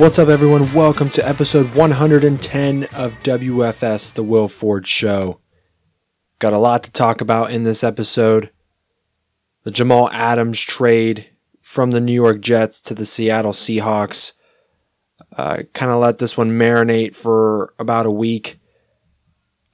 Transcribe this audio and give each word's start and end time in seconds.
What's 0.00 0.18
up, 0.18 0.30
everyone? 0.30 0.72
Welcome 0.72 1.10
to 1.10 1.28
episode 1.28 1.74
110 1.74 2.84
of 2.84 3.12
WFS, 3.22 4.14
The 4.14 4.22
Will 4.22 4.48
Ford 4.48 4.86
Show. 4.86 5.40
Got 6.38 6.54
a 6.54 6.58
lot 6.58 6.84
to 6.84 6.90
talk 6.90 7.20
about 7.20 7.50
in 7.50 7.64
this 7.64 7.84
episode. 7.84 8.48
The 9.64 9.70
Jamal 9.70 10.08
Adams 10.10 10.58
trade 10.58 11.26
from 11.60 11.90
the 11.90 12.00
New 12.00 12.14
York 12.14 12.40
Jets 12.40 12.80
to 12.80 12.94
the 12.94 13.04
Seattle 13.04 13.52
Seahawks. 13.52 14.32
Uh, 15.36 15.64
kind 15.74 15.92
of 15.92 16.00
let 16.00 16.16
this 16.16 16.34
one 16.34 16.52
marinate 16.52 17.14
for 17.14 17.74
about 17.78 18.06
a 18.06 18.10
week. 18.10 18.58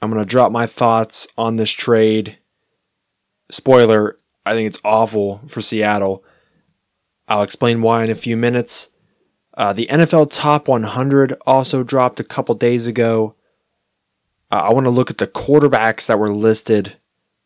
I'm 0.02 0.10
going 0.10 0.20
to 0.20 0.28
drop 0.28 0.50
my 0.50 0.66
thoughts 0.66 1.28
on 1.38 1.54
this 1.54 1.70
trade. 1.70 2.36
Spoiler, 3.48 4.18
I 4.44 4.54
think 4.54 4.66
it's 4.66 4.82
awful 4.84 5.42
for 5.46 5.60
Seattle. 5.60 6.24
I'll 7.28 7.44
explain 7.44 7.80
why 7.80 8.02
in 8.02 8.10
a 8.10 8.16
few 8.16 8.36
minutes. 8.36 8.88
Uh, 9.56 9.72
the 9.72 9.86
NFL 9.86 10.28
Top 10.30 10.68
100 10.68 11.36
also 11.46 11.82
dropped 11.82 12.20
a 12.20 12.24
couple 12.24 12.54
days 12.54 12.86
ago. 12.86 13.34
Uh, 14.50 14.56
I 14.56 14.72
want 14.72 14.84
to 14.84 14.90
look 14.90 15.10
at 15.10 15.18
the 15.18 15.26
quarterbacks 15.26 16.06
that 16.06 16.18
were 16.18 16.34
listed 16.34 16.96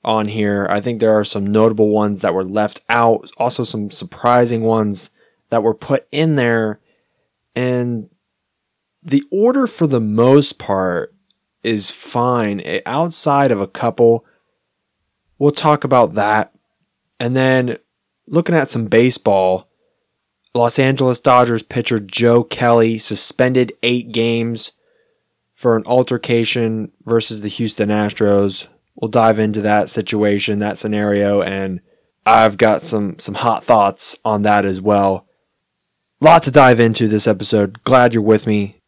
on 0.04 0.28
here. 0.28 0.66
I 0.70 0.80
think 0.80 0.98
there 0.98 1.16
are 1.16 1.24
some 1.24 1.46
notable 1.46 1.90
ones 1.90 2.20
that 2.20 2.34
were 2.34 2.44
left 2.44 2.80
out, 2.88 3.30
also 3.36 3.64
some 3.64 3.90
surprising 3.90 4.62
ones 4.62 5.10
that 5.50 5.62
were 5.62 5.74
put 5.74 6.06
in 6.10 6.36
there. 6.36 6.80
And 7.54 8.08
the 9.02 9.22
order, 9.30 9.66
for 9.66 9.86
the 9.86 10.00
most 10.00 10.58
part, 10.58 11.14
is 11.62 11.90
fine 11.90 12.62
outside 12.86 13.50
of 13.50 13.60
a 13.60 13.66
couple. 13.66 14.24
We'll 15.38 15.52
talk 15.52 15.84
about 15.84 16.14
that. 16.14 16.52
And 17.18 17.36
then 17.36 17.78
looking 18.26 18.54
at 18.54 18.70
some 18.70 18.86
baseball, 18.86 19.69
Los 20.54 20.78
Angeles 20.78 21.20
Dodgers 21.20 21.62
pitcher 21.62 22.00
Joe 22.00 22.42
Kelly 22.42 22.98
suspended 22.98 23.72
eight 23.82 24.12
games 24.12 24.72
for 25.54 25.76
an 25.76 25.84
altercation 25.86 26.90
versus 27.04 27.40
the 27.40 27.48
Houston 27.48 27.88
Astros. 27.88 28.66
We'll 28.96 29.10
dive 29.10 29.38
into 29.38 29.60
that 29.62 29.90
situation, 29.90 30.58
that 30.58 30.78
scenario, 30.78 31.42
and 31.42 31.80
I've 32.26 32.56
got 32.58 32.82
some 32.82 33.18
some 33.18 33.34
hot 33.34 33.64
thoughts 33.64 34.16
on 34.24 34.42
that 34.42 34.64
as 34.64 34.80
well. 34.80 35.26
Lot 36.20 36.42
to 36.42 36.50
dive 36.50 36.80
into 36.80 37.08
this 37.08 37.26
episode. 37.26 37.82
Glad 37.84 38.12
you're 38.12 38.22
with 38.22 38.46
me. 38.46 38.82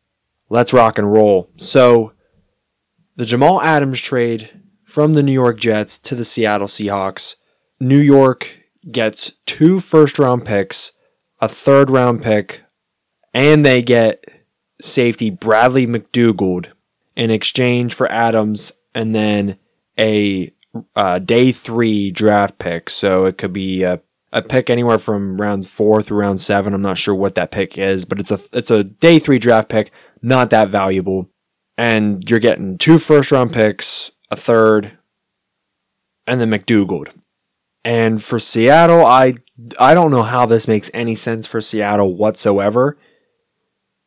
Let's 0.50 0.72
rock 0.72 0.98
and 0.98 1.10
roll. 1.10 1.50
So, 1.56 2.12
the 3.16 3.24
Jamal 3.24 3.62
Adams 3.62 4.00
trade 4.00 4.50
from 4.84 5.14
the 5.14 5.22
New 5.22 5.32
York 5.32 5.58
Jets 5.58 5.98
to 6.00 6.14
the 6.14 6.26
Seattle 6.26 6.66
Seahawks. 6.66 7.36
New 7.80 7.98
York 7.98 8.50
gets 8.90 9.32
two 9.46 9.80
first 9.80 10.18
round 10.18 10.44
picks, 10.44 10.92
a 11.42 11.48
third 11.48 11.90
round 11.90 12.22
pick, 12.22 12.62
and 13.34 13.66
they 13.66 13.82
get 13.82 14.24
safety 14.80 15.28
Bradley 15.28 15.86
McDougald 15.86 16.68
in 17.14 17.30
exchange 17.30 17.92
for 17.92 18.10
Adams 18.10 18.72
and 18.94 19.14
then 19.14 19.58
a 20.00 20.50
uh, 20.96 21.18
day 21.18 21.52
three 21.52 22.10
draft 22.10 22.58
pick. 22.58 22.88
So 22.88 23.26
it 23.26 23.36
could 23.36 23.52
be 23.52 23.82
a, 23.82 24.00
a 24.32 24.40
pick 24.40 24.70
anywhere 24.70 24.98
from 24.98 25.38
round 25.38 25.68
four 25.68 26.02
through 26.02 26.20
round 26.20 26.40
seven. 26.40 26.72
I'm 26.72 26.80
not 26.80 26.96
sure 26.96 27.14
what 27.14 27.34
that 27.34 27.50
pick 27.50 27.76
is, 27.76 28.06
but 28.06 28.18
it's 28.18 28.30
a 28.30 28.40
it's 28.54 28.70
a 28.70 28.82
day 28.82 29.18
three 29.18 29.38
draft 29.38 29.68
pick, 29.68 29.92
not 30.22 30.48
that 30.48 30.70
valuable 30.70 31.28
and 31.76 32.28
you're 32.28 32.38
getting 32.38 32.78
two 32.78 32.98
first 32.98 33.32
round 33.32 33.52
picks, 33.52 34.10
a 34.30 34.36
third, 34.36 34.98
and 36.26 36.40
then 36.40 36.50
McDougald. 36.50 37.08
And 37.84 38.22
for 38.22 38.38
Seattle, 38.38 39.04
I 39.04 39.34
I 39.78 39.94
don't 39.94 40.10
know 40.10 40.22
how 40.22 40.46
this 40.46 40.68
makes 40.68 40.90
any 40.94 41.14
sense 41.14 41.46
for 41.46 41.60
Seattle 41.60 42.14
whatsoever. 42.14 42.96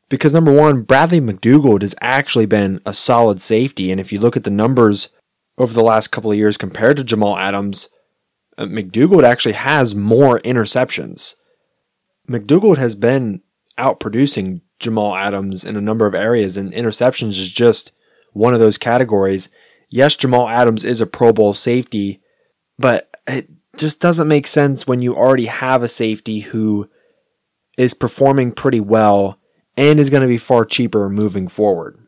Because 0.08 0.34
number 0.34 0.52
one, 0.52 0.84
Bradley 0.84 1.20
McDougald 1.20 1.82
has 1.82 1.96
actually 2.00 2.46
been 2.46 2.80
a 2.86 2.94
solid 2.94 3.42
safety, 3.42 3.92
and 3.92 4.00
if 4.00 4.12
you 4.12 4.20
look 4.20 4.38
at 4.38 4.44
the 4.44 4.52
numbers 4.52 5.10
over 5.58 5.74
the 5.74 5.84
last 5.84 6.12
couple 6.12 6.32
of 6.32 6.38
years 6.38 6.58
compared 6.58 6.98
to 6.98 7.04
Jamal 7.04 7.38
Adams, 7.38 7.88
uh, 8.58 8.66
McDougald 8.66 9.24
actually 9.24 9.54
has 9.54 9.96
more 9.96 10.40
interceptions. 10.42 11.34
McDougald 12.30 12.78
has 12.78 12.96
been 12.96 13.42
outproducing 13.80 14.62
Jamal 14.80 15.16
Adams 15.16 15.64
in 15.64 15.76
a 15.76 15.82
number 15.82 16.06
of 16.06 16.14
areas, 16.14 16.56
and 16.56 16.72
interceptions 16.72 17.32
is 17.32 17.50
just 17.50 17.92
one 18.34 18.54
of 18.54 18.60
those 18.60 18.78
categories. 18.78 19.50
Yes, 19.90 20.16
Jamal 20.16 20.48
Adams 20.48 20.84
is 20.84 21.02
a 21.02 21.08
Pro 21.08 21.34
Bowl 21.34 21.54
safety, 21.54 22.22
but 22.78 23.10
it 23.26 23.50
just 23.78 24.00
doesn't 24.00 24.28
make 24.28 24.48
sense 24.48 24.88
when 24.88 25.02
you 25.02 25.16
already 25.16 25.46
have 25.46 25.84
a 25.84 25.88
safety 25.88 26.42
who 26.42 26.90
is 27.78 27.94
performing 27.94 28.52
pretty 28.52 28.80
well 28.80 29.40
and 29.78 30.00
is 30.00 30.10
going 30.10 30.22
to 30.22 30.28
be 30.28 30.38
far 30.38 30.66
cheaper 30.66 31.10
moving 31.10 31.48
forward. 31.48 32.00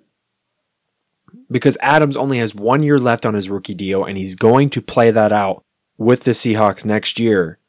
Because 1.50 1.78
Adams 1.82 2.18
only 2.18 2.40
has 2.40 2.54
one 2.54 2.84
year 2.84 3.00
left 3.00 3.26
on 3.26 3.34
his 3.34 3.50
rookie 3.50 3.74
deal, 3.74 4.04
and 4.04 4.18
he's 4.18 4.36
going 4.36 4.70
to 4.72 4.82
play 4.82 5.12
that 5.12 5.32
out 5.32 5.64
with 5.98 6.24
the 6.24 6.32
Seahawks 6.32 6.86
next 6.86 7.20
year. 7.20 7.60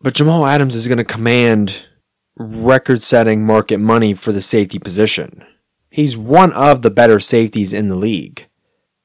But 0.00 0.14
Jamal 0.14 0.46
Adams 0.46 0.74
is 0.74 0.86
going 0.86 0.98
to 0.98 1.04
command 1.04 1.74
record 2.36 3.02
setting 3.02 3.44
market 3.44 3.78
money 3.78 4.14
for 4.14 4.32
the 4.32 4.42
safety 4.42 4.78
position. 4.78 5.44
He's 5.90 6.16
one 6.16 6.52
of 6.52 6.82
the 6.82 6.90
better 6.90 7.20
safeties 7.20 7.72
in 7.72 7.88
the 7.88 7.96
league. 7.96 8.48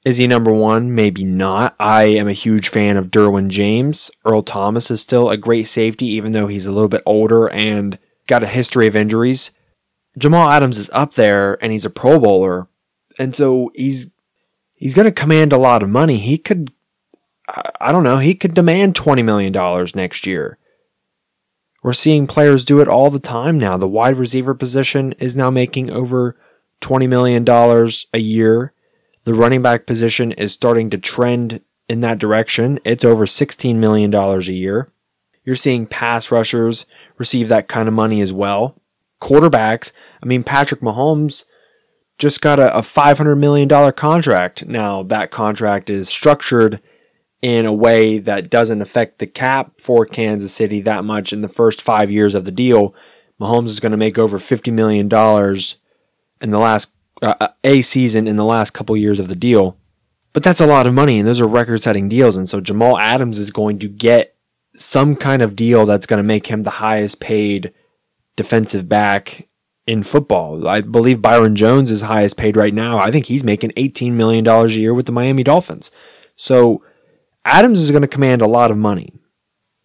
Is 0.09 0.17
he 0.17 0.25
number 0.25 0.51
one? 0.51 0.95
Maybe 0.95 1.23
not. 1.23 1.75
I 1.79 2.05
am 2.05 2.27
a 2.27 2.33
huge 2.33 2.69
fan 2.69 2.97
of 2.97 3.11
Derwin 3.11 3.49
James. 3.49 4.09
Earl 4.25 4.41
Thomas 4.41 4.89
is 4.89 5.01
still 5.01 5.29
a 5.29 5.37
great 5.37 5.67
safety, 5.67 6.07
even 6.07 6.31
though 6.31 6.47
he's 6.47 6.65
a 6.65 6.71
little 6.71 6.87
bit 6.87 7.03
older 7.05 7.47
and 7.47 7.99
got 8.25 8.41
a 8.41 8.47
history 8.47 8.87
of 8.87 8.95
injuries. 8.95 9.51
Jamal 10.17 10.49
Adams 10.49 10.79
is 10.79 10.89
up 10.93 11.13
there 11.13 11.63
and 11.63 11.71
he's 11.71 11.85
a 11.85 11.91
Pro 11.91 12.19
Bowler. 12.19 12.67
And 13.19 13.35
so 13.35 13.71
he's 13.75 14.07
he's 14.73 14.95
going 14.95 15.05
to 15.05 15.11
command 15.11 15.53
a 15.53 15.59
lot 15.59 15.83
of 15.83 15.89
money. 15.89 16.17
He 16.17 16.39
could 16.39 16.71
I 17.79 17.91
don't 17.91 18.03
know, 18.03 18.17
he 18.17 18.33
could 18.33 18.55
demand 18.55 18.95
$20 18.95 19.23
million 19.23 19.53
next 19.93 20.25
year. 20.25 20.57
We're 21.83 21.93
seeing 21.93 22.25
players 22.25 22.65
do 22.65 22.79
it 22.79 22.87
all 22.87 23.11
the 23.11 23.19
time 23.19 23.59
now. 23.59 23.77
The 23.77 23.87
wide 23.87 24.17
receiver 24.17 24.55
position 24.55 25.11
is 25.19 25.35
now 25.35 25.51
making 25.51 25.91
over 25.91 26.35
$20 26.81 27.07
million 27.07 27.47
a 27.47 28.17
year. 28.17 28.73
The 29.29 29.35
running 29.35 29.61
back 29.61 29.85
position 29.85 30.31
is 30.31 30.53
starting 30.53 30.89
to 30.89 30.97
trend 30.97 31.61
in 31.87 32.01
that 32.01 32.17
direction. 32.17 32.79
It's 32.83 33.05
over 33.05 33.27
$16 33.27 33.75
million 33.75 34.11
a 34.11 34.39
year. 34.39 34.91
You're 35.45 35.55
seeing 35.55 35.85
pass 35.85 36.31
rushers 36.31 36.87
receive 37.19 37.47
that 37.49 37.67
kind 37.67 37.87
of 37.87 37.93
money 37.93 38.21
as 38.21 38.33
well. 38.33 38.81
Quarterbacks, 39.21 39.91
I 40.23 40.25
mean, 40.25 40.43
Patrick 40.43 40.81
Mahomes 40.81 41.45
just 42.17 42.41
got 42.41 42.57
a, 42.57 42.75
a 42.75 42.81
$500 42.81 43.37
million 43.37 43.69
contract. 43.91 44.65
Now, 44.65 45.03
that 45.03 45.29
contract 45.29 45.91
is 45.91 46.09
structured 46.09 46.81
in 47.39 47.67
a 47.67 47.71
way 47.71 48.17
that 48.17 48.49
doesn't 48.49 48.81
affect 48.81 49.19
the 49.19 49.27
cap 49.27 49.73
for 49.79 50.07
Kansas 50.07 50.53
City 50.53 50.81
that 50.81 51.05
much 51.05 51.31
in 51.31 51.41
the 51.41 51.47
first 51.47 51.83
five 51.83 52.09
years 52.09 52.33
of 52.33 52.45
the 52.45 52.51
deal. 52.51 52.95
Mahomes 53.39 53.67
is 53.67 53.79
going 53.79 53.91
to 53.91 53.95
make 53.95 54.17
over 54.17 54.39
$50 54.39 54.73
million 54.73 55.05
in 56.41 56.49
the 56.49 56.57
last 56.57 56.89
uh, 57.21 57.49
a 57.63 57.81
season 57.81 58.27
in 58.27 58.35
the 58.35 58.45
last 58.45 58.71
couple 58.71 58.95
years 58.95 59.19
of 59.19 59.27
the 59.27 59.35
deal. 59.35 59.77
But 60.33 60.43
that's 60.43 60.61
a 60.61 60.67
lot 60.67 60.87
of 60.87 60.93
money, 60.93 61.19
and 61.19 61.27
those 61.27 61.41
are 61.41 61.47
record 61.47 61.81
setting 61.81 62.07
deals. 62.07 62.37
And 62.37 62.47
so 62.47 62.61
Jamal 62.61 62.97
Adams 62.99 63.39
is 63.39 63.51
going 63.51 63.79
to 63.79 63.87
get 63.87 64.35
some 64.75 65.15
kind 65.15 65.41
of 65.41 65.55
deal 65.55 65.85
that's 65.85 66.05
going 66.05 66.19
to 66.19 66.23
make 66.23 66.47
him 66.47 66.63
the 66.63 66.69
highest 66.69 67.19
paid 67.19 67.73
defensive 68.35 68.87
back 68.87 69.47
in 69.87 70.03
football. 70.03 70.67
I 70.67 70.81
believe 70.81 71.21
Byron 71.21 71.55
Jones 71.55 71.89
is 71.89 72.01
highest 72.01 72.37
paid 72.37 72.55
right 72.55 72.73
now. 72.73 72.99
I 72.99 73.11
think 73.11 73.25
he's 73.25 73.43
making 73.43 73.71
$18 73.71 74.13
million 74.13 74.47
a 74.47 74.67
year 74.67 74.93
with 74.93 75.07
the 75.07 75.11
Miami 75.11 75.43
Dolphins. 75.43 75.89
So 76.35 76.83
Adams 77.43 77.81
is 77.81 77.89
going 77.89 78.03
to 78.03 78.07
command 78.07 78.41
a 78.41 78.47
lot 78.47 78.69
of 78.69 78.77
money. 78.77 79.13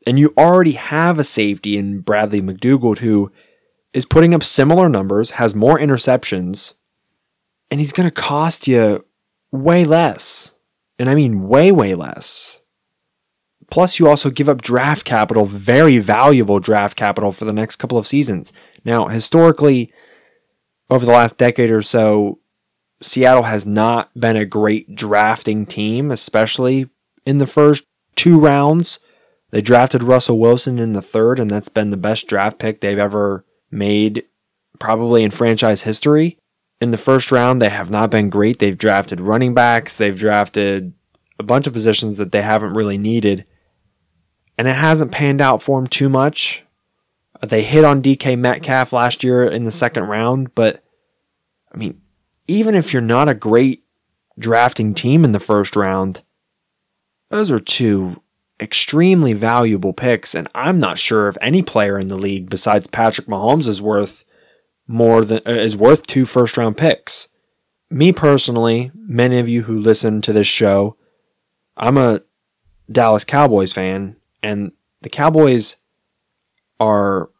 And 0.07 0.19
you 0.19 0.35
already 0.37 0.73
have 0.73 1.19
a 1.19 1.25
safety 1.25 1.79
in 1.79 2.01
Bradley 2.01 2.43
McDougald 2.43 2.99
who 2.99 3.33
is 3.95 4.05
putting 4.05 4.35
up 4.35 4.45
similar 4.45 4.91
numbers, 4.91 5.31
has 5.33 5.55
more 5.55 5.79
interceptions, 5.79 6.75
and 7.71 7.81
he's 7.81 7.93
going 7.93 8.09
to 8.09 8.11
cost 8.11 8.67
you 8.67 9.05
way 9.51 9.85
less. 9.85 10.53
And 10.99 11.09
I 11.09 11.15
mean 11.15 11.49
way, 11.49 11.73
way 11.73 11.95
less. 11.95 12.59
Plus, 13.71 13.99
you 13.99 14.09
also 14.09 14.31
give 14.31 14.49
up 14.49 14.63
draft 14.63 15.05
capital, 15.05 15.47
very 15.47 15.99
valuable 15.99 16.61
draft 16.61 16.97
capital 16.97 17.33
for 17.33 17.45
the 17.45 17.53
next 17.53 17.77
couple 17.77 17.99
of 17.99 18.07
seasons. 18.07 18.53
Now, 18.85 19.09
historically, 19.09 19.93
over 20.91 21.05
the 21.05 21.13
last 21.13 21.39
decade 21.39 21.71
or 21.71 21.83
so, 21.83 22.39
Seattle 23.01 23.45
has 23.45 23.67
not 23.67 24.11
been 24.19 24.37
a 24.37 24.45
great 24.45 24.95
drafting 24.95 25.67
team, 25.67 26.11
especially 26.11 26.89
in 27.27 27.39
the 27.39 27.47
first 27.47 27.85
two 28.17 28.39
rounds. 28.39 28.99
They 29.51 29.61
drafted 29.61 30.03
Russell 30.03 30.39
Wilson 30.39 30.79
in 30.79 30.93
the 30.93 31.03
third, 31.03 31.41
and 31.41 31.51
that's 31.51 31.69
been 31.69 31.91
the 31.91 31.97
best 31.97 32.27
draft 32.27 32.59
pick 32.59 32.81
they've 32.81 32.99
ever 32.99 33.45
made, 33.71 34.25
probably 34.79 35.23
in 35.23 35.31
franchise 35.31 35.83
history. 35.83 36.39
In 36.85 36.91
the 36.91 36.99
first 36.99 37.33
round, 37.33 37.63
they 37.63 37.71
have 37.71 37.89
not 37.89 38.11
been 38.11 38.29
great. 38.29 38.59
They've 38.59 38.77
drafted 38.77 39.19
running 39.19 39.55
backs, 39.55 39.97
they've 39.97 40.19
drafted 40.19 40.93
a 41.39 41.43
bunch 41.43 41.67
of 41.67 41.73
positions 41.73 42.19
that 42.19 42.31
they 42.31 42.43
haven't 42.43 42.75
really 42.75 42.99
needed, 42.99 43.47
and 44.59 44.69
it 44.69 44.77
hasn't 44.77 45.11
panned 45.11 45.41
out 45.41 45.63
for 45.63 45.81
them 45.81 45.87
too 45.87 46.11
much. 46.11 46.63
They 47.43 47.63
hit 47.63 47.85
on 47.85 48.03
DK 48.03 48.39
Metcalf 48.39 48.93
last 48.93 49.25
year 49.25 49.47
in 49.47 49.65
the 49.65 49.73
second 49.73 50.03
round, 50.03 50.55
but 50.55 50.85
I 51.73 51.79
mean, 51.79 52.03
even 52.49 52.75
if 52.75 52.93
you're 52.93 53.01
not 53.01 53.31
a 53.31 53.35
great 53.35 53.85
drafting 54.39 54.93
team 54.93 55.25
in 55.25 55.33
the 55.33 55.41
first 55.41 55.77
round, 55.77 56.21
those 57.31 57.51
are 57.51 57.61
two 57.61 58.21
extremely 58.61 59.33
valuable 59.33 59.95
picks, 59.95 60.35
and 60.35 60.51
I'm 60.55 60.81
not 60.81 60.99
sure 60.99 61.29
if 61.29 61.39
any 61.41 61.63
player 61.63 61.99
in 61.99 62.09
the 62.09 62.17
league 62.19 62.51
besides 62.51 62.87
Patrick 62.89 63.27
Mahomes 63.27 63.69
is 63.69 63.81
worth 63.81 64.27
more 64.87 65.25
than 65.25 65.41
uh, 65.47 65.53
is 65.53 65.77
worth 65.77 66.07
two 66.07 66.27
first 66.27 66.57
round 66.57 66.77
picks. 66.77 67.29
Me 67.91 68.13
personally, 68.13 68.91
many 68.95 69.39
of 69.39 69.49
you 69.49 69.63
who 69.63 69.79
listen 69.79 70.21
to 70.23 70.33
this 70.33 70.47
show, 70.47 70.97
I'm 71.77 71.97
a 71.97 72.23
Dallas 72.91 73.25
Cowboys 73.25 73.73
fan, 73.73 74.17
and 74.43 74.73
the 75.03 75.09
Cowboys 75.09 75.77
are 76.81 77.31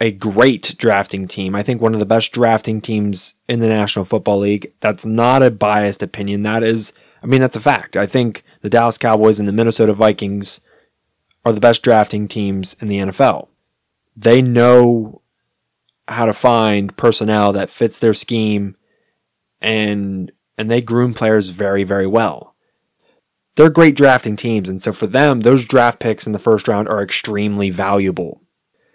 a 0.00 0.10
great 0.10 0.74
drafting 0.76 1.26
team. 1.26 1.54
I 1.54 1.62
think 1.62 1.80
one 1.80 1.94
of 1.94 2.00
the 2.00 2.06
best 2.06 2.32
drafting 2.32 2.80
teams 2.80 3.34
in 3.48 3.60
the 3.60 3.68
National 3.68 4.04
Football 4.04 4.40
League. 4.40 4.72
That's 4.80 5.06
not 5.06 5.42
a 5.42 5.50
biased 5.50 6.02
opinion. 6.02 6.42
That 6.42 6.62
is, 6.62 6.92
I 7.22 7.26
mean, 7.26 7.40
that's 7.40 7.56
a 7.56 7.60
fact. 7.60 7.96
I 7.96 8.06
think 8.06 8.44
the 8.60 8.70
Dallas 8.70 8.98
Cowboys 8.98 9.38
and 9.38 9.48
the 9.48 9.52
Minnesota 9.52 9.94
Vikings 9.94 10.60
are 11.44 11.52
the 11.52 11.60
best 11.60 11.82
drafting 11.82 12.26
teams 12.26 12.74
in 12.80 12.88
the 12.88 12.98
NFL. 12.98 13.48
They 14.16 14.42
know 14.42 15.22
how 16.08 16.26
to 16.26 16.32
find 16.32 16.96
personnel 16.96 17.52
that 17.52 17.70
fits 17.70 17.98
their 17.98 18.14
scheme 18.14 18.76
and 19.60 20.30
and 20.56 20.70
they 20.70 20.80
groom 20.80 21.14
players 21.14 21.50
very 21.50 21.84
very 21.84 22.06
well. 22.06 22.54
They're 23.56 23.70
great 23.70 23.96
drafting 23.96 24.36
teams 24.36 24.68
and 24.68 24.82
so 24.82 24.92
for 24.92 25.06
them 25.06 25.40
those 25.40 25.64
draft 25.64 26.00
picks 26.00 26.26
in 26.26 26.32
the 26.32 26.38
first 26.38 26.68
round 26.68 26.88
are 26.88 27.02
extremely 27.02 27.70
valuable. 27.70 28.42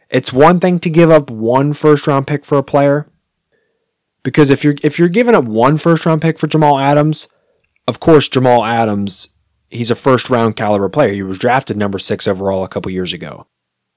It's 0.09 0.33
one 0.33 0.59
thing 0.59 0.79
to 0.79 0.89
give 0.89 1.11
up 1.11 1.29
one 1.29 1.73
first 1.73 2.07
round 2.07 2.27
pick 2.27 2.45
for 2.45 2.57
a 2.57 2.63
player 2.63 3.09
because 4.23 4.49
if 4.49 4.63
you're 4.63 4.75
if 4.83 4.99
you're 4.99 5.09
giving 5.09 5.35
up 5.35 5.45
one 5.45 5.77
first 5.77 6.05
round 6.05 6.21
pick 6.21 6.37
for 6.37 6.47
Jamal 6.47 6.79
Adams, 6.79 7.27
of 7.87 7.99
course 7.99 8.27
Jamal 8.27 8.65
Adams 8.65 9.29
he's 9.69 9.91
a 9.91 9.95
first 9.95 10.29
round 10.29 10.55
caliber 10.55 10.89
player. 10.89 11.13
He 11.13 11.23
was 11.23 11.37
drafted 11.37 11.77
number 11.77 11.99
6 11.99 12.27
overall 12.27 12.63
a 12.63 12.67
couple 12.67 12.91
years 12.91 13.13
ago. 13.13 13.47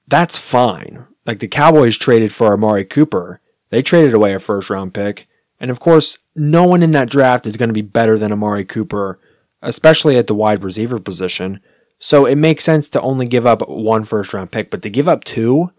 That's 0.07 0.37
fine. 0.37 1.05
Like 1.25 1.39
the 1.39 1.47
Cowboys 1.47 1.97
traded 1.97 2.33
for 2.33 2.53
Amari 2.53 2.85
Cooper. 2.85 3.39
They 3.69 3.81
traded 3.81 4.13
away 4.13 4.33
a 4.33 4.39
first 4.39 4.69
round 4.69 4.93
pick. 4.93 5.27
And 5.59 5.71
of 5.71 5.79
course, 5.79 6.17
no 6.35 6.65
one 6.65 6.83
in 6.83 6.91
that 6.91 7.09
draft 7.09 7.47
is 7.47 7.57
going 7.57 7.69
to 7.69 7.73
be 7.73 7.81
better 7.81 8.19
than 8.19 8.31
Amari 8.31 8.65
Cooper, 8.65 9.19
especially 9.61 10.17
at 10.17 10.27
the 10.27 10.35
wide 10.35 10.63
receiver 10.63 10.99
position. 10.99 11.61
So 11.99 12.25
it 12.25 12.35
makes 12.35 12.65
sense 12.65 12.89
to 12.89 13.01
only 13.01 13.27
give 13.27 13.45
up 13.45 13.67
one 13.69 14.03
first 14.03 14.33
round 14.33 14.51
pick, 14.51 14.69
but 14.69 14.81
to 14.81 14.89
give 14.89 15.07
up 15.07 15.23
two 15.23 15.71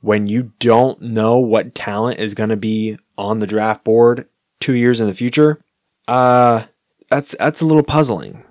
when 0.00 0.26
you 0.26 0.52
don't 0.60 1.00
know 1.00 1.38
what 1.38 1.74
talent 1.74 2.20
is 2.20 2.34
going 2.34 2.50
to 2.50 2.56
be 2.56 2.96
on 3.16 3.38
the 3.38 3.46
draft 3.46 3.82
board 3.84 4.28
2 4.60 4.74
years 4.74 5.00
in 5.00 5.06
the 5.06 5.14
future, 5.14 5.60
uh 6.06 6.64
that's 7.10 7.34
that's 7.38 7.60
a 7.60 7.66
little 7.66 7.82
puzzling. 7.82 8.44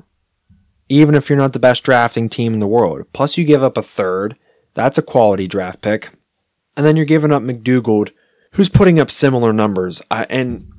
Even 0.89 1.15
if 1.15 1.29
you're 1.29 1.37
not 1.37 1.53
the 1.53 1.59
best 1.59 1.83
drafting 1.83 2.27
team 2.27 2.53
in 2.53 2.59
the 2.59 2.67
world. 2.67 3.05
Plus 3.13 3.37
you 3.37 3.45
give 3.45 3.63
up 3.63 3.77
a 3.77 3.83
third, 3.83 4.35
that's 4.73 4.97
a 4.97 5.01
quality 5.01 5.47
draft 5.47 5.81
pick 5.81 6.09
and 6.75 6.85
then 6.85 6.95
you're 6.95 7.05
giving 7.05 7.31
up 7.31 7.43
McDougald, 7.43 8.11
who's 8.51 8.69
putting 8.69 8.99
up 8.99 9.11
similar 9.11 9.53
numbers. 9.53 10.01
I, 10.09 10.25
and 10.25 10.71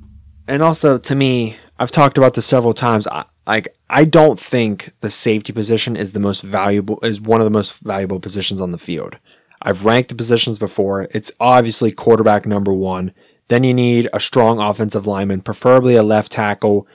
and 0.47 0.61
also 0.61 0.97
to 0.97 1.15
me, 1.15 1.57
I've 1.79 1.91
talked 1.91 2.17
about 2.17 2.33
this 2.33 2.45
several 2.45 2.73
times. 2.73 3.07
I, 3.07 3.25
like 3.47 3.75
I 3.89 4.05
don't 4.05 4.39
think 4.39 4.93
the 5.01 5.09
safety 5.09 5.53
position 5.53 5.95
is 5.95 6.11
the 6.11 6.19
most 6.19 6.41
valuable 6.41 6.99
is 7.03 7.21
one 7.21 7.41
of 7.41 7.45
the 7.45 7.51
most 7.51 7.73
valuable 7.79 8.19
positions 8.19 8.61
on 8.61 8.71
the 8.71 8.77
field. 8.77 9.17
I've 9.61 9.85
ranked 9.85 10.09
the 10.09 10.15
positions 10.15 10.59
before. 10.59 11.07
It's 11.11 11.31
obviously 11.39 11.91
quarterback 11.91 12.45
number 12.45 12.73
one. 12.73 13.13
Then 13.47 13.63
you 13.63 13.73
need 13.73 14.09
a 14.13 14.19
strong 14.19 14.59
offensive 14.59 15.07
lineman, 15.07 15.41
preferably 15.41 15.95
a 15.95 16.03
left 16.03 16.31
tackle. 16.31 16.87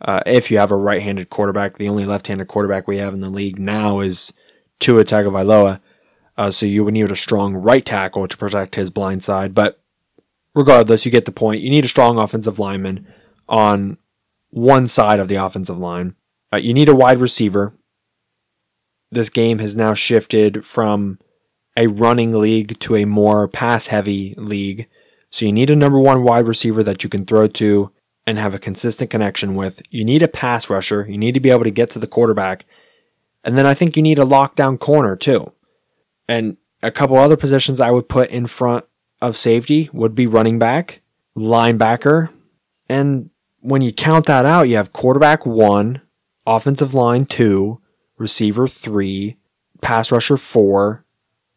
Uh, 0.00 0.20
if 0.26 0.50
you 0.50 0.58
have 0.58 0.70
a 0.70 0.76
right-handed 0.76 1.30
quarterback, 1.30 1.78
the 1.78 1.88
only 1.88 2.04
left-handed 2.04 2.48
quarterback 2.48 2.86
we 2.86 2.98
have 2.98 3.14
in 3.14 3.20
the 3.20 3.30
league 3.30 3.58
now 3.58 4.00
is 4.00 4.32
Tua 4.78 5.04
Tagovailoa. 5.04 5.80
Uh, 6.36 6.50
so 6.50 6.66
you 6.66 6.84
would 6.84 6.94
need 6.94 7.10
a 7.10 7.16
strong 7.16 7.54
right 7.54 7.84
tackle 7.84 8.28
to 8.28 8.36
protect 8.36 8.74
his 8.74 8.90
blind 8.90 9.24
side. 9.24 9.54
But 9.54 9.80
regardless, 10.54 11.04
you 11.04 11.12
get 11.12 11.24
the 11.24 11.32
point. 11.32 11.62
You 11.62 11.70
need 11.70 11.84
a 11.84 11.88
strong 11.88 12.18
offensive 12.18 12.58
lineman 12.58 13.06
on 13.48 13.96
one 14.50 14.86
side 14.86 15.20
of 15.20 15.28
the 15.28 15.36
offensive 15.36 15.78
line. 15.78 16.14
Uh, 16.52 16.58
you 16.58 16.74
need 16.74 16.88
a 16.88 16.94
wide 16.94 17.18
receiver. 17.18 17.74
This 19.10 19.30
game 19.30 19.58
has 19.60 19.76
now 19.76 19.94
shifted 19.94 20.66
from 20.66 21.18
a 21.76 21.86
running 21.86 22.32
league 22.32 22.78
to 22.80 22.96
a 22.96 23.04
more 23.04 23.48
pass 23.48 23.86
heavy 23.86 24.34
league. 24.36 24.88
So 25.30 25.44
you 25.44 25.52
need 25.52 25.70
a 25.70 25.76
number 25.76 25.98
one 25.98 26.22
wide 26.22 26.46
receiver 26.46 26.82
that 26.82 27.04
you 27.04 27.10
can 27.10 27.26
throw 27.26 27.46
to 27.48 27.90
and 28.26 28.38
have 28.38 28.54
a 28.54 28.58
consistent 28.58 29.10
connection 29.10 29.54
with. 29.54 29.82
You 29.90 30.04
need 30.04 30.22
a 30.22 30.28
pass 30.28 30.68
rusher. 30.68 31.06
You 31.08 31.18
need 31.18 31.34
to 31.34 31.40
be 31.40 31.50
able 31.50 31.64
to 31.64 31.70
get 31.70 31.90
to 31.90 31.98
the 31.98 32.06
quarterback. 32.06 32.64
And 33.44 33.56
then 33.56 33.66
I 33.66 33.74
think 33.74 33.96
you 33.96 34.02
need 34.02 34.18
a 34.18 34.24
lockdown 34.24 34.78
corner 34.78 35.14
too. 35.14 35.52
And 36.28 36.56
a 36.82 36.90
couple 36.90 37.16
other 37.16 37.36
positions 37.36 37.80
I 37.80 37.90
would 37.90 38.08
put 38.08 38.30
in 38.30 38.46
front 38.46 38.84
of 39.20 39.36
safety 39.36 39.90
would 39.92 40.14
be 40.14 40.26
running 40.26 40.58
back, 40.58 41.00
linebacker, 41.36 42.30
and 42.88 43.30
when 43.60 43.82
you 43.82 43.92
count 43.92 44.26
that 44.26 44.46
out, 44.46 44.68
you 44.68 44.76
have 44.76 44.92
quarterback 44.92 45.44
one, 45.44 46.00
offensive 46.46 46.94
line 46.94 47.26
two, 47.26 47.80
receiver 48.16 48.68
three, 48.68 49.36
pass 49.80 50.12
rusher 50.12 50.36
four, 50.36 51.04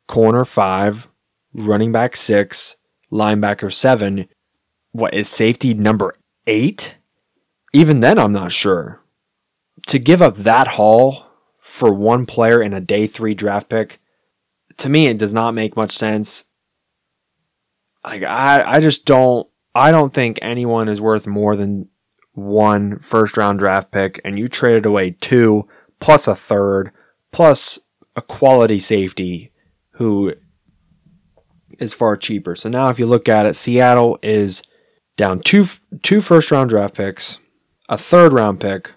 corner 0.07 0.43
five, 0.43 1.07
running 1.53 1.91
back 1.91 2.15
six, 2.15 2.75
linebacker 3.11 3.71
seven. 3.71 4.27
What 4.91 5.13
is 5.13 5.29
safety 5.29 5.75
number 5.75 6.15
eight? 6.47 6.95
Even 7.73 7.99
then, 7.99 8.17
I'm 8.17 8.33
not 8.33 8.51
sure. 8.51 9.01
To 9.87 9.99
give 9.99 10.21
up 10.21 10.35
that 10.37 10.67
haul 10.67 11.27
for 11.59 11.93
one 11.93 12.25
player 12.25 12.59
in 12.61 12.73
a 12.73 12.81
day 12.81 13.05
three 13.05 13.35
draft 13.35 13.69
pick, 13.69 13.99
to 14.79 14.89
me, 14.89 15.07
it 15.07 15.17
does 15.17 15.33
not 15.33 15.53
make 15.53 15.75
much 15.75 15.91
sense. 15.91 16.45
Like 18.03 18.23
I, 18.23 18.63
I 18.63 18.79
just 18.79 19.05
don't. 19.05 19.47
I 19.75 19.91
don't 19.91 20.13
think 20.13 20.39
anyone 20.41 20.89
is 20.89 20.99
worth 20.99 21.27
more 21.27 21.55
than 21.55 21.89
one 22.33 22.99
first 22.99 23.37
round 23.37 23.59
draft 23.59 23.91
pick, 23.91 24.19
and 24.25 24.39
you 24.39 24.49
traded 24.49 24.85
away 24.85 25.11
two 25.11 25.67
plus 25.99 26.27
a 26.27 26.35
third 26.35 26.91
plus 27.31 27.77
a 28.15 28.21
quality 28.21 28.79
safety 28.79 29.51
who 29.91 30.33
is 31.77 31.93
far 31.93 32.17
cheaper. 32.17 32.55
So 32.55 32.69
now, 32.69 32.89
if 32.89 32.99
you 32.99 33.05
look 33.05 33.29
at 33.29 33.45
it, 33.45 33.55
Seattle 33.55 34.17
is 34.23 34.63
down 35.17 35.41
two 35.41 35.67
two 36.01 36.21
first 36.21 36.51
round 36.51 36.69
draft 36.69 36.95
picks, 36.95 37.37
a 37.89 37.97
third 37.97 38.33
round 38.33 38.59
pick. 38.59 38.91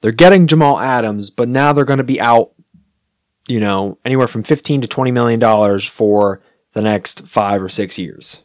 They're 0.00 0.12
getting 0.12 0.46
Jamal 0.46 0.78
Adams, 0.78 1.30
but 1.30 1.48
now 1.48 1.72
they're 1.72 1.84
going 1.84 1.98
to 1.98 2.04
be 2.04 2.20
out 2.20 2.52
you 3.46 3.60
know, 3.60 3.98
anywhere 4.04 4.28
from 4.28 4.42
15 4.42 4.82
to 4.82 4.86
20 4.86 5.10
million 5.10 5.40
dollars 5.40 5.86
for 5.86 6.40
the 6.72 6.82
next 6.82 7.26
5 7.28 7.62
or 7.62 7.68
6 7.68 7.98
years. 7.98 8.40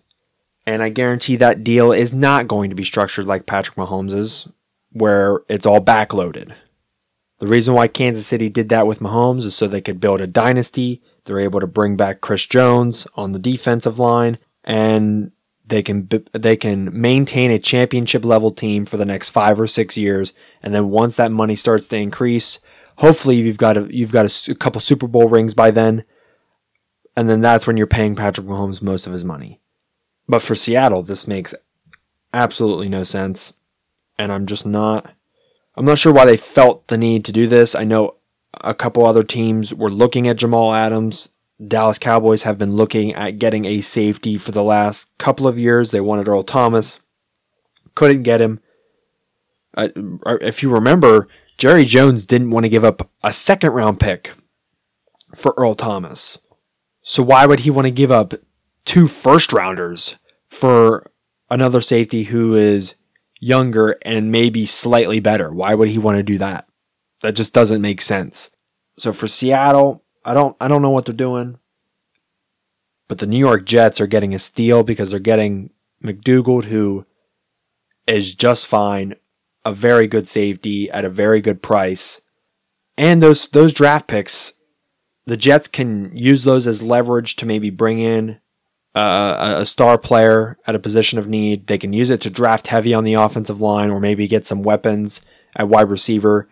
And 0.65 0.83
I 0.83 0.89
guarantee 0.89 1.35
that 1.37 1.63
deal 1.63 1.91
is 1.91 2.13
not 2.13 2.47
going 2.47 2.69
to 2.69 2.75
be 2.75 2.83
structured 2.83 3.25
like 3.25 3.45
Patrick 3.45 3.77
Mahomes's 3.77 4.47
where 4.91 5.41
it's 5.47 5.65
all 5.65 5.81
backloaded. 5.81 6.53
The 7.39 7.47
reason 7.47 7.73
why 7.73 7.87
Kansas 7.87 8.27
City 8.27 8.49
did 8.49 8.69
that 8.69 8.87
with 8.87 8.99
Mahomes 8.99 9.45
is 9.45 9.55
so 9.55 9.67
they 9.67 9.81
could 9.81 10.01
build 10.01 10.19
a 10.19 10.27
dynasty. 10.27 11.01
They're 11.25 11.39
able 11.39 11.61
to 11.61 11.67
bring 11.67 11.95
back 11.95 12.21
Chris 12.21 12.45
Jones 12.45 13.07
on 13.15 13.31
the 13.31 13.39
defensive 13.39 13.97
line 13.97 14.37
and 14.63 15.31
they 15.65 15.83
can 15.83 16.09
they 16.33 16.57
can 16.57 16.99
maintain 16.99 17.51
a 17.51 17.59
championship 17.59 18.25
level 18.25 18.51
team 18.51 18.85
for 18.85 18.97
the 18.97 19.05
next 19.05 19.29
5 19.29 19.59
or 19.59 19.67
6 19.67 19.97
years 19.97 20.33
and 20.61 20.73
then 20.73 20.89
once 20.89 21.15
that 21.15 21.31
money 21.31 21.55
starts 21.55 21.87
to 21.89 21.97
increase, 21.97 22.59
Hopefully, 22.99 23.37
you've 23.37 23.57
got 23.57 23.77
a 23.77 23.87
you've 23.89 24.11
got 24.11 24.25
a, 24.25 24.51
a 24.51 24.55
couple 24.55 24.81
Super 24.81 25.07
Bowl 25.07 25.29
rings 25.29 25.53
by 25.53 25.71
then, 25.71 26.03
and 27.15 27.29
then 27.29 27.39
that's 27.39 27.65
when 27.65 27.77
you're 27.77 27.87
paying 27.87 28.13
Patrick 28.13 28.45
Mahomes 28.45 28.81
most 28.81 29.07
of 29.07 29.13
his 29.13 29.23
money. 29.23 29.61
But 30.27 30.41
for 30.41 30.53
Seattle, 30.53 31.01
this 31.01 31.25
makes 31.25 31.55
absolutely 32.33 32.89
no 32.89 33.03
sense, 33.03 33.53
and 34.17 34.33
I'm 34.33 34.45
just 34.45 34.65
not. 34.65 35.13
I'm 35.77 35.85
not 35.85 35.97
sure 35.97 36.11
why 36.11 36.25
they 36.25 36.35
felt 36.35 36.89
the 36.89 36.97
need 36.97 37.23
to 37.23 37.31
do 37.31 37.47
this. 37.47 37.73
I 37.73 37.85
know 37.85 38.15
a 38.59 38.73
couple 38.73 39.05
other 39.05 39.23
teams 39.23 39.73
were 39.73 39.89
looking 39.89 40.27
at 40.27 40.35
Jamal 40.35 40.73
Adams. 40.75 41.29
Dallas 41.65 41.99
Cowboys 41.99 42.41
have 42.41 42.57
been 42.57 42.75
looking 42.75 43.13
at 43.13 43.39
getting 43.39 43.63
a 43.63 43.79
safety 43.79 44.37
for 44.37 44.51
the 44.51 44.63
last 44.63 45.07
couple 45.17 45.47
of 45.47 45.57
years. 45.57 45.91
They 45.91 46.01
wanted 46.01 46.27
Earl 46.27 46.43
Thomas, 46.43 46.99
couldn't 47.95 48.23
get 48.23 48.41
him. 48.41 48.59
Uh, 49.73 49.87
if 50.41 50.61
you 50.61 50.69
remember, 50.69 51.29
Jerry 51.59 51.83
Jones 51.83 52.23
didn't 52.23 52.51
want 52.51 52.63
to 52.63 52.69
give 52.69 52.85
up 52.85 53.11
a 53.21 53.33
second 53.33 53.71
round 53.71 53.99
pick 53.99 54.31
for 55.35 55.53
Earl 55.57 55.75
Thomas. 55.75 56.37
So 57.03 57.21
why 57.21 57.45
would 57.45 57.59
he 57.59 57.69
want 57.69 57.85
to 57.85 57.91
give 57.91 58.11
up 58.11 58.33
two 58.85 59.09
first 59.09 59.51
rounders 59.51 60.15
for 60.49 61.11
another 61.49 61.81
safety 61.81 62.23
who 62.23 62.55
is 62.55 62.95
younger 63.41 63.97
and 64.03 64.31
maybe 64.31 64.65
slightly 64.65 65.19
better? 65.19 65.51
Why 65.51 65.73
would 65.73 65.89
he 65.89 65.97
want 65.97 66.15
to 66.15 66.23
do 66.23 66.37
that? 66.37 66.65
That 67.23 67.35
just 67.35 67.53
doesn't 67.53 67.81
make 67.81 67.99
sense. 67.99 68.51
So 68.97 69.11
for 69.11 69.27
Seattle, 69.27 70.05
I 70.23 70.33
don't 70.33 70.55
I 70.61 70.69
don't 70.69 70.81
know 70.81 70.91
what 70.91 71.05
they're 71.05 71.13
doing. 71.13 71.59
But 73.09 73.17
the 73.17 73.27
New 73.27 73.37
York 73.37 73.65
Jets 73.65 73.99
are 73.99 74.07
getting 74.07 74.33
a 74.33 74.39
steal 74.39 74.83
because 74.83 75.11
they're 75.11 75.19
getting 75.19 75.71
McDougald, 76.01 76.65
who 76.65 77.05
is 78.07 78.33
just 78.33 78.65
fine, 78.65 79.15
a 79.65 79.73
very 79.73 80.07
good 80.07 80.27
safety 80.27 80.89
at 80.89 81.05
a 81.05 81.09
very 81.09 81.41
good 81.41 81.61
price. 81.61 82.21
And 82.97 83.21
those 83.21 83.47
those 83.49 83.73
draft 83.73 84.07
picks, 84.07 84.53
the 85.25 85.37
Jets 85.37 85.67
can 85.67 86.15
use 86.15 86.43
those 86.43 86.67
as 86.67 86.81
leverage 86.81 87.35
to 87.37 87.45
maybe 87.45 87.69
bring 87.69 87.99
in 87.99 88.39
a 88.95 89.65
star 89.65 89.97
player 89.97 90.57
at 90.67 90.75
a 90.75 90.79
position 90.79 91.19
of 91.19 91.27
need. 91.27 91.67
They 91.67 91.77
can 91.77 91.93
use 91.93 92.09
it 92.09 92.21
to 92.21 92.29
draft 92.29 92.67
heavy 92.67 92.93
on 92.93 93.03
the 93.03 93.13
offensive 93.13 93.61
line 93.61 93.89
or 93.89 93.99
maybe 93.99 94.27
get 94.27 94.45
some 94.45 94.63
weapons 94.63 95.21
at 95.55 95.69
wide 95.69 95.89
receiver. 95.89 96.49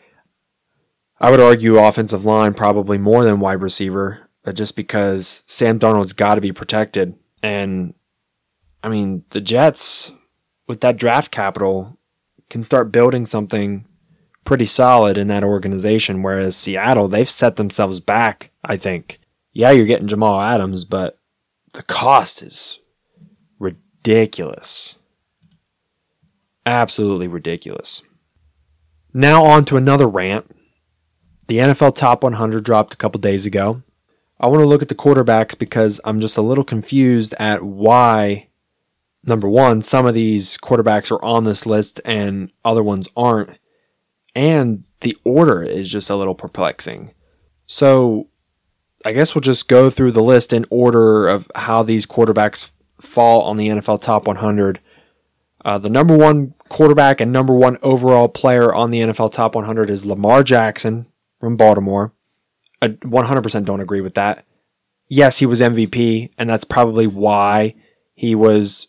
I 1.19 1.31
would 1.31 1.39
argue 1.39 1.79
offensive 1.79 2.23
line 2.23 2.53
probably 2.53 2.97
more 2.97 3.23
than 3.23 3.39
wide 3.39 3.61
receiver, 3.61 4.29
just 4.53 4.75
because 4.75 5.43
Sam 5.47 5.79
Darnold's 5.79 6.13
got 6.13 6.35
to 6.35 6.41
be 6.41 6.51
protected. 6.51 7.15
And 7.43 7.95
I 8.83 8.89
mean, 8.89 9.23
the 9.31 9.41
Jets, 9.41 10.11
with 10.67 10.81
that 10.81 10.97
draft 10.97 11.31
capital, 11.31 11.96
can 12.49 12.63
start 12.63 12.91
building 12.91 13.25
something 13.25 13.85
pretty 14.45 14.65
solid 14.65 15.17
in 15.17 15.27
that 15.27 15.43
organization. 15.43 16.23
Whereas 16.23 16.55
Seattle, 16.55 17.07
they've 17.07 17.29
set 17.29 17.57
themselves 17.57 17.99
back, 17.99 18.51
I 18.63 18.77
think. 18.77 19.19
Yeah, 19.51 19.71
you're 19.71 19.85
getting 19.85 20.07
Jamal 20.07 20.41
Adams, 20.41 20.85
but 20.85 21.19
the 21.73 21.83
cost 21.83 22.41
is 22.41 22.79
ridiculous. 23.59 24.95
Absolutely 26.65 27.27
ridiculous. 27.27 28.01
Now, 29.13 29.45
on 29.45 29.65
to 29.65 29.77
another 29.77 30.07
rant. 30.07 30.51
The 31.47 31.59
NFL 31.59 31.95
Top 31.95 32.23
100 32.23 32.63
dropped 32.63 32.93
a 32.93 32.97
couple 32.97 33.19
days 33.21 33.45
ago. 33.45 33.81
I 34.39 34.47
want 34.47 34.61
to 34.61 34.67
look 34.67 34.81
at 34.81 34.89
the 34.89 34.95
quarterbacks 34.95 35.57
because 35.57 35.99
I'm 36.05 36.21
just 36.21 36.37
a 36.37 36.41
little 36.41 36.63
confused 36.63 37.33
at 37.39 37.63
why, 37.63 38.46
number 39.23 39.49
one, 39.49 39.81
some 39.81 40.05
of 40.05 40.13
these 40.13 40.57
quarterbacks 40.57 41.11
are 41.11 41.23
on 41.23 41.43
this 41.43 41.65
list 41.65 42.01
and 42.05 42.51
other 42.63 42.83
ones 42.83 43.07
aren't. 43.15 43.51
And 44.35 44.83
the 45.01 45.17
order 45.23 45.63
is 45.63 45.91
just 45.91 46.09
a 46.09 46.15
little 46.15 46.35
perplexing. 46.35 47.11
So 47.65 48.27
I 49.05 49.13
guess 49.13 49.35
we'll 49.35 49.41
just 49.41 49.67
go 49.67 49.89
through 49.89 50.11
the 50.11 50.23
list 50.23 50.53
in 50.53 50.65
order 50.69 51.27
of 51.27 51.49
how 51.55 51.83
these 51.83 52.05
quarterbacks 52.05 52.71
fall 53.01 53.41
on 53.43 53.57
the 53.57 53.67
NFL 53.67 54.01
Top 54.01 54.27
100. 54.27 54.79
Uh, 55.63 55.77
the 55.77 55.89
number 55.89 56.15
one 56.15 56.53
quarterback 56.69 57.19
and 57.19 57.31
number 57.31 57.53
one 57.53 57.77
overall 57.81 58.27
player 58.27 58.73
on 58.73 58.91
the 58.91 59.01
NFL 59.01 59.31
Top 59.31 59.55
100 59.55 59.89
is 59.89 60.05
Lamar 60.05 60.43
Jackson 60.43 61.07
from 61.39 61.57
Baltimore. 61.57 62.13
I 62.81 62.87
100% 62.87 63.65
don't 63.65 63.81
agree 63.81 64.01
with 64.01 64.15
that. 64.15 64.45
Yes, 65.09 65.37
he 65.37 65.45
was 65.45 65.61
MVP, 65.61 66.31
and 66.37 66.49
that's 66.49 66.63
probably 66.63 67.07
why 67.07 67.75
he 68.13 68.35
was 68.35 68.87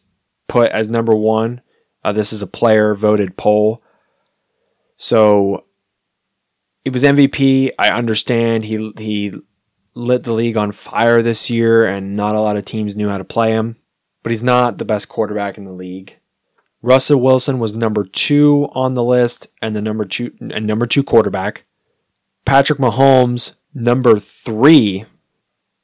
put 0.48 0.72
as 0.72 0.88
number 0.88 1.14
one. 1.14 1.60
Uh, 2.04 2.12
this 2.12 2.32
is 2.32 2.42
a 2.42 2.46
player 2.46 2.94
voted 2.94 3.36
poll. 3.36 3.82
So 4.96 5.64
he 6.84 6.90
was 6.90 7.02
MVP. 7.02 7.72
I 7.78 7.90
understand 7.90 8.64
he 8.64 8.92
he 8.98 9.32
lit 9.94 10.22
the 10.22 10.32
league 10.32 10.56
on 10.56 10.72
fire 10.72 11.22
this 11.22 11.50
year, 11.50 11.86
and 11.86 12.16
not 12.16 12.34
a 12.34 12.40
lot 12.40 12.56
of 12.56 12.64
teams 12.64 12.96
knew 12.96 13.08
how 13.08 13.18
to 13.18 13.24
play 13.24 13.52
him. 13.52 13.76
But 14.22 14.30
he's 14.30 14.42
not 14.42 14.78
the 14.78 14.84
best 14.84 15.08
quarterback 15.08 15.58
in 15.58 15.64
the 15.64 15.72
league. 15.72 16.16
Russell 16.80 17.20
Wilson 17.20 17.58
was 17.58 17.74
number 17.74 18.04
two 18.04 18.68
on 18.72 18.94
the 18.94 19.04
list, 19.04 19.48
and 19.60 19.74
the 19.74 19.82
number 19.82 20.04
two 20.04 20.32
and 20.40 20.66
number 20.66 20.86
two 20.86 21.02
quarterback. 21.02 21.64
Patrick 22.44 22.78
Mahomes, 22.78 23.52
number 23.74 24.18
three, 24.18 25.04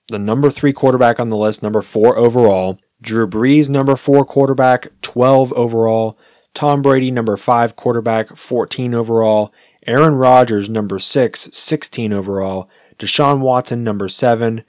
the 0.08 0.18
number 0.18 0.50
three 0.50 0.72
quarterback 0.72 1.20
on 1.20 1.28
the 1.28 1.36
list, 1.36 1.62
number 1.62 1.82
four 1.82 2.16
overall. 2.16 2.78
Drew 3.04 3.26
Brees, 3.26 3.68
number 3.68 3.96
four 3.96 4.24
quarterback, 4.24 4.88
12 5.02 5.52
overall. 5.52 6.18
Tom 6.54 6.82
Brady, 6.82 7.10
number 7.10 7.36
five 7.36 7.76
quarterback, 7.76 8.36
14 8.36 8.94
overall. 8.94 9.52
Aaron 9.86 10.14
Rodgers, 10.14 10.70
number 10.70 10.98
six, 10.98 11.48
16 11.52 12.12
overall. 12.12 12.70
Deshaun 12.98 13.40
Watson, 13.40 13.84
number 13.84 14.08
7, 14.08 14.64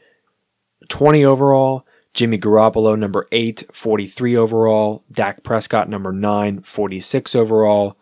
20 0.90 1.26
overall. 1.26 1.86
Jimmy 2.14 2.38
Garoppolo, 2.38 2.98
number 2.98 3.28
8, 3.32 3.66
43 3.74 4.38
overall. 4.38 5.04
Dak 5.12 5.44
Prescott, 5.44 5.90
number 5.90 6.12
9, 6.12 6.62
46 6.64 7.36
overall. 7.36 7.98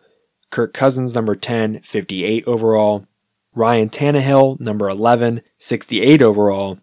Kirk 0.50 0.72
Cousins, 0.72 1.14
number 1.14 1.34
10, 1.36 1.80
58 1.82 2.44
overall. 2.46 3.06
Ryan 3.54 3.88
Tannehill, 3.88 4.58
number 4.60 4.88
11, 4.88 5.42
68 5.58 6.22
overall. 6.22 6.78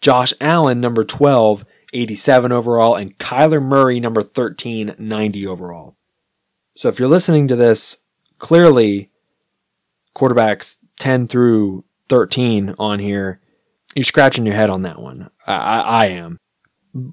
Josh 0.00 0.32
Allen, 0.40 0.80
number 0.80 1.04
12, 1.04 1.64
87 1.94 2.52
overall. 2.52 2.96
And 2.96 3.16
Kyler 3.18 3.62
Murray, 3.62 4.00
number 4.00 4.22
13, 4.22 4.96
90 4.98 5.46
overall. 5.46 5.96
So 6.76 6.88
if 6.88 6.98
you're 6.98 7.08
listening 7.08 7.48
to 7.48 7.56
this, 7.56 7.98
clearly 8.38 9.10
quarterbacks 10.16 10.76
10 10.98 11.28
through 11.28 11.84
13 12.08 12.74
on 12.78 12.98
here, 12.98 13.40
you're 13.94 14.04
scratching 14.04 14.44
your 14.44 14.56
head 14.56 14.70
on 14.70 14.82
that 14.82 15.00
one. 15.00 15.30
I, 15.46 15.54
I, 15.54 16.06
am. 16.06 16.38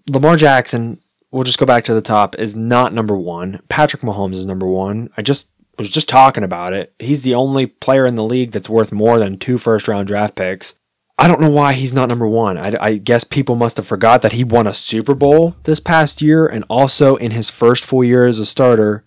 Lamar 0.09 0.35
Jackson, 0.35 0.99
we'll 1.31 1.43
just 1.43 1.59
go 1.59 1.65
back 1.65 1.83
to 1.85 1.93
the 1.93 2.01
top, 2.01 2.37
is 2.39 2.55
not 2.55 2.93
number 2.93 3.15
one. 3.15 3.61
Patrick 3.69 4.01
Mahomes 4.01 4.35
is 4.35 4.45
number 4.45 4.65
one. 4.65 5.09
I 5.15 5.21
just 5.21 5.47
was 5.77 5.89
just 5.89 6.09
talking 6.09 6.43
about 6.43 6.73
it. 6.73 6.93
He's 6.99 7.21
the 7.21 7.35
only 7.35 7.67
player 7.67 8.05
in 8.05 8.15
the 8.15 8.23
league 8.23 8.51
that's 8.51 8.69
worth 8.69 8.91
more 8.91 9.19
than 9.19 9.37
two 9.37 9.57
first 9.57 9.87
round 9.87 10.07
draft 10.07 10.35
picks. 10.35 10.73
I 11.21 11.27
don't 11.27 11.39
know 11.39 11.51
why 11.51 11.73
he's 11.73 11.93
not 11.93 12.09
number 12.09 12.27
one. 12.27 12.57
I, 12.57 12.75
I, 12.81 12.95
guess 12.95 13.23
people 13.23 13.55
must 13.55 13.77
have 13.77 13.85
forgot 13.85 14.23
that 14.23 14.31
he 14.31 14.43
won 14.43 14.65
a 14.65 14.73
Super 14.73 15.13
Bowl 15.13 15.55
this 15.65 15.79
past 15.79 16.19
year 16.19 16.47
and 16.47 16.65
also 16.67 17.15
in 17.15 17.29
his 17.29 17.47
first 17.47 17.85
full 17.85 18.03
year 18.03 18.25
as 18.25 18.39
a 18.39 18.45
starter 18.45 19.05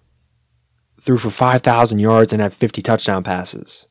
threw 1.01 1.19
for 1.19 1.31
5,000 1.31 1.99
yards 1.99 2.33
and 2.33 2.41
had 2.41 2.55
50 2.55 2.83
touchdown 2.83 3.25
passes. 3.25 3.89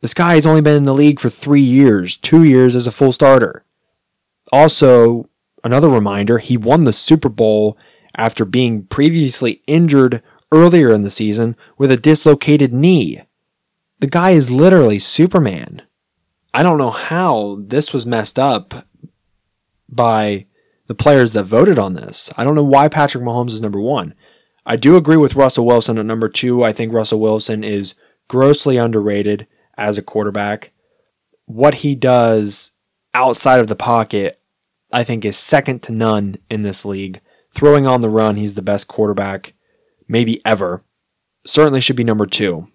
This 0.00 0.14
guy 0.14 0.36
has 0.36 0.46
only 0.46 0.60
been 0.60 0.76
in 0.76 0.84
the 0.84 0.94
league 0.94 1.18
for 1.18 1.30
three 1.30 1.64
years, 1.64 2.16
two 2.16 2.44
years 2.44 2.76
as 2.76 2.86
a 2.86 2.92
full 2.92 3.10
starter. 3.10 3.64
Also, 4.52 5.28
another 5.64 5.88
reminder, 5.88 6.38
he 6.38 6.56
won 6.56 6.84
the 6.84 6.92
Super 6.92 7.28
Bowl 7.28 7.76
after 8.16 8.44
being 8.44 8.84
previously 8.84 9.62
injured 9.66 10.22
earlier 10.52 10.94
in 10.94 11.02
the 11.02 11.10
season 11.10 11.56
with 11.76 11.90
a 11.90 11.96
dislocated 11.96 12.72
knee. 12.72 13.20
The 13.98 14.06
guy 14.06 14.30
is 14.30 14.48
literally 14.48 15.00
Superman. 15.00 15.82
I 16.58 16.64
don't 16.64 16.78
know 16.78 16.90
how 16.90 17.58
this 17.60 17.92
was 17.92 18.04
messed 18.04 18.36
up 18.36 18.84
by 19.88 20.46
the 20.88 20.94
players 20.96 21.30
that 21.34 21.44
voted 21.44 21.78
on 21.78 21.94
this. 21.94 22.32
I 22.36 22.42
don't 22.42 22.56
know 22.56 22.64
why 22.64 22.88
Patrick 22.88 23.22
Mahomes 23.22 23.52
is 23.52 23.60
number 23.60 23.80
one. 23.80 24.12
I 24.66 24.74
do 24.74 24.96
agree 24.96 25.18
with 25.18 25.36
Russell 25.36 25.66
Wilson 25.66 25.98
at 25.98 26.06
number 26.06 26.28
two. 26.28 26.64
I 26.64 26.72
think 26.72 26.92
Russell 26.92 27.20
Wilson 27.20 27.62
is 27.62 27.94
grossly 28.26 28.76
underrated 28.76 29.46
as 29.76 29.98
a 29.98 30.02
quarterback. 30.02 30.72
What 31.44 31.74
he 31.74 31.94
does 31.94 32.72
outside 33.14 33.60
of 33.60 33.68
the 33.68 33.76
pocket, 33.76 34.40
I 34.90 35.04
think, 35.04 35.24
is 35.24 35.38
second 35.38 35.84
to 35.84 35.92
none 35.92 36.38
in 36.50 36.62
this 36.62 36.84
league. 36.84 37.20
Throwing 37.54 37.86
on 37.86 38.00
the 38.00 38.10
run, 38.10 38.34
he's 38.34 38.54
the 38.54 38.62
best 38.62 38.88
quarterback, 38.88 39.52
maybe 40.08 40.42
ever. 40.44 40.82
Certainly 41.46 41.82
should 41.82 41.94
be 41.94 42.02
number 42.02 42.26
two. 42.26 42.66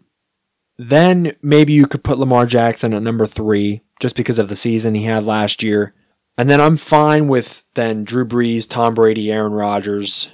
Then 0.77 1.35
maybe 1.41 1.73
you 1.73 1.87
could 1.87 2.03
put 2.03 2.17
Lamar 2.17 2.45
Jackson 2.45 2.93
at 2.93 3.01
number 3.01 3.27
three, 3.27 3.81
just 3.99 4.15
because 4.15 4.39
of 4.39 4.49
the 4.49 4.55
season 4.55 4.95
he 4.95 5.03
had 5.03 5.25
last 5.25 5.63
year. 5.63 5.93
And 6.37 6.49
then 6.49 6.59
I'm 6.59 6.77
fine 6.77 7.27
with 7.27 7.63
then 7.75 8.03
Drew 8.03 8.25
Brees, 8.25 8.67
Tom 8.67 8.95
Brady, 8.95 9.31
Aaron 9.31 9.53
Rodgers, 9.53 10.29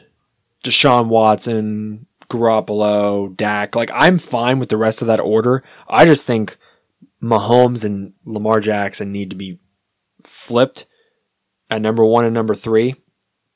Deshaun 0.64 1.08
Watson, 1.08 2.06
Garoppolo, 2.30 3.36
Dak. 3.36 3.76
Like 3.76 3.92
I'm 3.94 4.18
fine 4.18 4.60
with 4.60 4.70
the 4.70 4.78
rest 4.78 5.02
of 5.02 5.08
that 5.08 5.20
order. 5.20 5.64
I 5.90 6.06
just 6.06 6.26
think 6.26 6.58
Mahomes 7.22 7.84
and 7.84 8.14
Lamar 8.26 8.62
Jackson 8.62 9.12
need 9.12 9.30
to 9.32 9.36
be 9.36 9.60
flipped 10.24 10.86
at 11.70 11.82
number 11.82 12.06
one 12.06 12.26
and 12.26 12.34
number 12.34 12.56
three. 12.56 12.96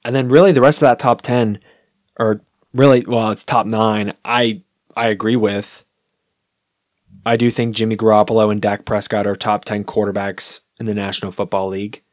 And 0.03 0.15
then 0.15 0.27
really 0.27 0.51
the 0.51 0.61
rest 0.61 0.81
of 0.81 0.87
that 0.87 0.99
top 0.99 1.21
ten 1.21 1.59
or 2.19 2.41
really 2.73 3.05
well, 3.07 3.31
it's 3.31 3.43
top 3.45 3.65
nine. 3.65 4.13
I 4.25 4.63
I 4.97 5.07
agree 5.07 5.37
with. 5.37 5.85
I 7.25 7.37
do 7.37 7.51
think 7.51 7.75
Jimmy 7.75 7.95
Garoppolo 7.95 8.51
and 8.51 8.61
Dak 8.61 8.85
Prescott 8.85 9.27
are 9.27 9.35
top 9.35 9.65
ten 9.65 9.83
quarterbacks 9.83 10.59
in 10.79 10.85
the 10.85 10.93
National 10.93 11.31
Football 11.31 11.69
League. 11.69 12.03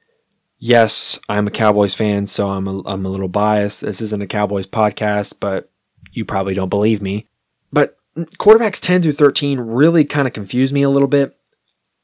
Yes, 0.59 1.19
I'm 1.29 1.47
a 1.47 1.50
Cowboys 1.50 1.95
fan, 1.95 2.26
so 2.26 2.50
I'm 2.50 2.69
a, 2.69 2.83
I'm 2.87 3.07
a 3.07 3.09
little 3.09 3.29
biased. 3.29 3.81
This 3.81 4.02
isn't 4.02 4.23
a 4.23 4.26
Cowboys 4.26 4.67
podcast, 4.67 5.35
but 5.40 5.71
you 6.12 6.25
probably 6.25 6.55
don't 6.55 6.69
believe 6.69 7.00
me. 7.00 7.26
But 7.73 7.97
quarterbacks 8.38 8.79
10 8.79 9.02
through 9.02 9.12
13 9.12 9.59
really 9.59 10.05
kind 10.05 10.26
of 10.26 10.35
confuse 10.35 10.73
me 10.73 10.83
a 10.83 10.90
little 10.90 11.09
bit. 11.09 11.37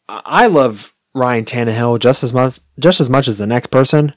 I 0.09 0.47
love 0.47 0.95
Ryan 1.15 1.45
Tannehill 1.45 1.99
just 1.99 2.23
as 2.23 2.33
much 2.33 2.61
just 2.79 3.01
as 3.01 3.11
much 3.11 3.29
as 3.29 3.39
the 3.39 3.47
next 3.47 3.69
person. 3.69 4.15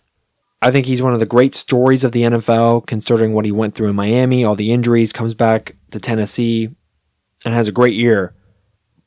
I 0.61 0.71
think 0.71 0.85
he's 0.85 1.01
one 1.01 1.13
of 1.13 1.19
the 1.19 1.25
great 1.25 1.55
stories 1.55 2.03
of 2.03 2.11
the 2.11 2.23
NFL, 2.23 2.85
considering 2.85 3.33
what 3.33 3.45
he 3.45 3.51
went 3.51 3.75
through 3.75 3.89
in 3.89 3.95
Miami, 3.95 4.43
all 4.43 4.55
the 4.55 4.73
injuries, 4.73 5.13
comes 5.13 5.33
back 5.33 5.75
to 5.91 5.99
Tennessee, 5.99 6.69
and 7.45 7.53
has 7.53 7.69
a 7.69 7.73
great 7.73 7.93
year. 7.93 8.35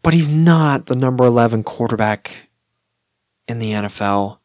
But 0.03 0.15
he's 0.15 0.29
not 0.29 0.87
the 0.87 0.97
number 0.97 1.25
11 1.25 1.63
quarterback 1.65 2.33
in 3.49 3.59
the 3.59 3.73
NFL. 3.73 4.39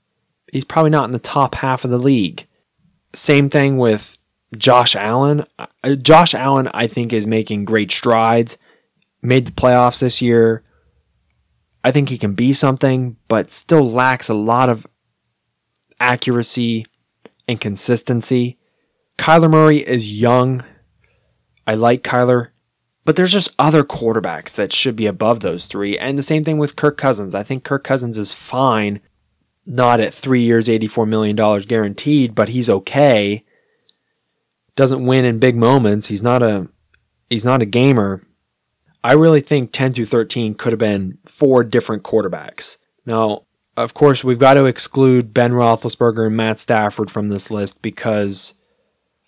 he's 0.52 0.66
probably 0.66 0.92
not 0.92 1.06
in 1.06 1.12
the 1.12 1.20
top 1.20 1.56
half 1.56 1.84
of 1.84 1.92
the 1.92 1.98
league. 1.98 2.48
Same 3.14 3.50
thing 3.50 3.78
with 3.78 4.18
Josh 4.56 4.96
Allen. 4.96 5.46
Uh, 5.58 5.96
Josh 5.96 6.34
Allen, 6.34 6.70
I 6.74 6.88
think, 6.88 7.12
is 7.12 7.28
making 7.28 7.66
great 7.66 7.92
strides. 7.92 8.58
Made 9.22 9.46
the 9.48 9.52
playoffs 9.52 10.00
this 10.00 10.22
year. 10.22 10.64
I 11.84 11.92
think 11.92 12.10
he 12.10 12.18
can 12.18 12.34
be 12.34 12.54
something, 12.54 13.18
but 13.28 13.52
still 13.52 13.90
lacks 13.90 14.30
a 14.30 14.34
lot 14.34 14.70
of 14.70 14.86
accuracy 16.00 16.86
and 17.48 17.60
consistency. 17.60 18.58
Kyler 19.18 19.50
Murray 19.50 19.88
is 19.88 20.20
young. 20.20 20.64
I 21.66 21.76
like 21.76 22.04
Kyler, 22.04 22.50
but 23.08 23.16
there's 23.16 23.32
just 23.32 23.56
other 23.58 23.86
quarterbacks 23.86 24.52
that 24.56 24.74
should 24.74 24.98
be 24.98 25.06
above 25.06 25.40
those 25.40 25.66
three. 25.66 25.98
And 25.98 26.20
the 26.20 26.24
same 26.24 26.44
thing 26.44 26.58
with 26.58 26.76
Kirk 26.76 26.98
Cousins. 26.98 27.34
I 27.34 27.42
think 27.42 27.64
Kirk 27.64 27.86
Cousins 27.86 28.18
is 28.18 28.34
fine, 28.34 29.00
not 29.66 30.02
at 30.02 30.14
three 30.14 30.44
years, 30.44 30.68
$84 30.68 31.08
million 31.08 31.38
guaranteed, 31.62 32.36
but 32.36 32.50
he's 32.50 32.70
okay. 32.70 33.46
Doesn't 34.76 35.06
win 35.06 35.24
in 35.24 35.40
big 35.40 35.56
moments. 35.56 36.08
He's 36.08 36.22
not 36.22 36.44
a 36.44 36.68
he's 37.30 37.46
not 37.46 37.62
a 37.62 37.66
gamer. 37.66 38.28
I 39.06 39.14
really 39.14 39.40
think 39.40 39.72
10 39.72 39.94
through 39.94 40.08
13 40.08 40.56
could 40.56 40.74
have 40.74 40.80
been 40.80 41.18
four 41.26 41.64
different 41.64 42.04
quarterbacks. 42.04 42.76
Now, 43.06 43.44
of 43.78 43.94
course, 43.94 44.22
we've 44.22 44.38
got 44.38 44.56
to 44.56 44.66
exclude 44.66 45.34
Ben 45.34 45.54
Roethlisberger 45.54 46.28
and 46.28 46.36
Matt 46.36 46.60
Stafford 46.60 47.10
from 47.10 47.30
this 47.30 47.50
list 47.50 47.82
because 47.82 48.54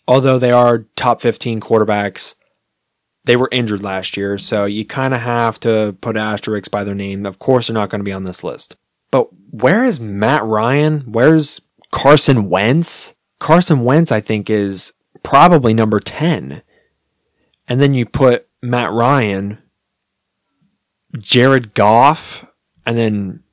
although 0.06 0.38
they 0.38 0.52
are 0.52 0.80
top 0.98 1.22
15 1.22 1.62
quarterbacks, 1.62 2.36
they 3.26 3.36
were 3.36 3.50
injured 3.52 3.84
last 3.84 4.18
year, 4.18 4.38
so 4.38 4.66
you 4.66 4.86
kind 4.86 5.14
of 5.14 5.22
have 5.22 5.60
to 5.62 5.96
put 6.02 6.18
asterisks 6.18 6.70
by 6.70 6.84
their 6.84 6.96
name. 6.96 7.26
Of 7.26 7.40
course, 7.40 7.68
they're 7.68 7.74
not 7.74 7.90
going 7.90 8.00
to 8.00 8.06
be 8.06 8.14
on 8.14 8.24
this 8.24 8.44
list. 8.44 8.76
But 9.12 9.30
where 9.52 9.86
is 9.86 10.00
Matt 10.00 10.44
Ryan? 10.46 11.02
Where's 11.02 11.62
Carson 11.92 12.50
Wentz? 12.50 13.14
Carson 13.40 13.84
Wentz, 13.84 14.12
I 14.12 14.22
think, 14.22 14.50
is 14.50 14.94
probably 15.24 15.74
number 15.74 16.00
10. 16.00 16.62
And 17.68 17.82
then 17.82 17.94
you 17.94 18.06
put 18.06 18.48
Matt 18.62 18.92
Ryan, 18.92 19.60
Jared 21.18 21.74
Goff, 21.74 22.46
and 22.86 22.98
then 22.98 23.44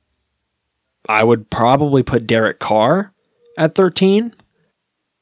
I 1.07 1.23
would 1.23 1.49
probably 1.49 2.03
put 2.03 2.27
Derek 2.27 2.59
Carr 2.59 3.13
at 3.57 3.75
13. 3.75 4.33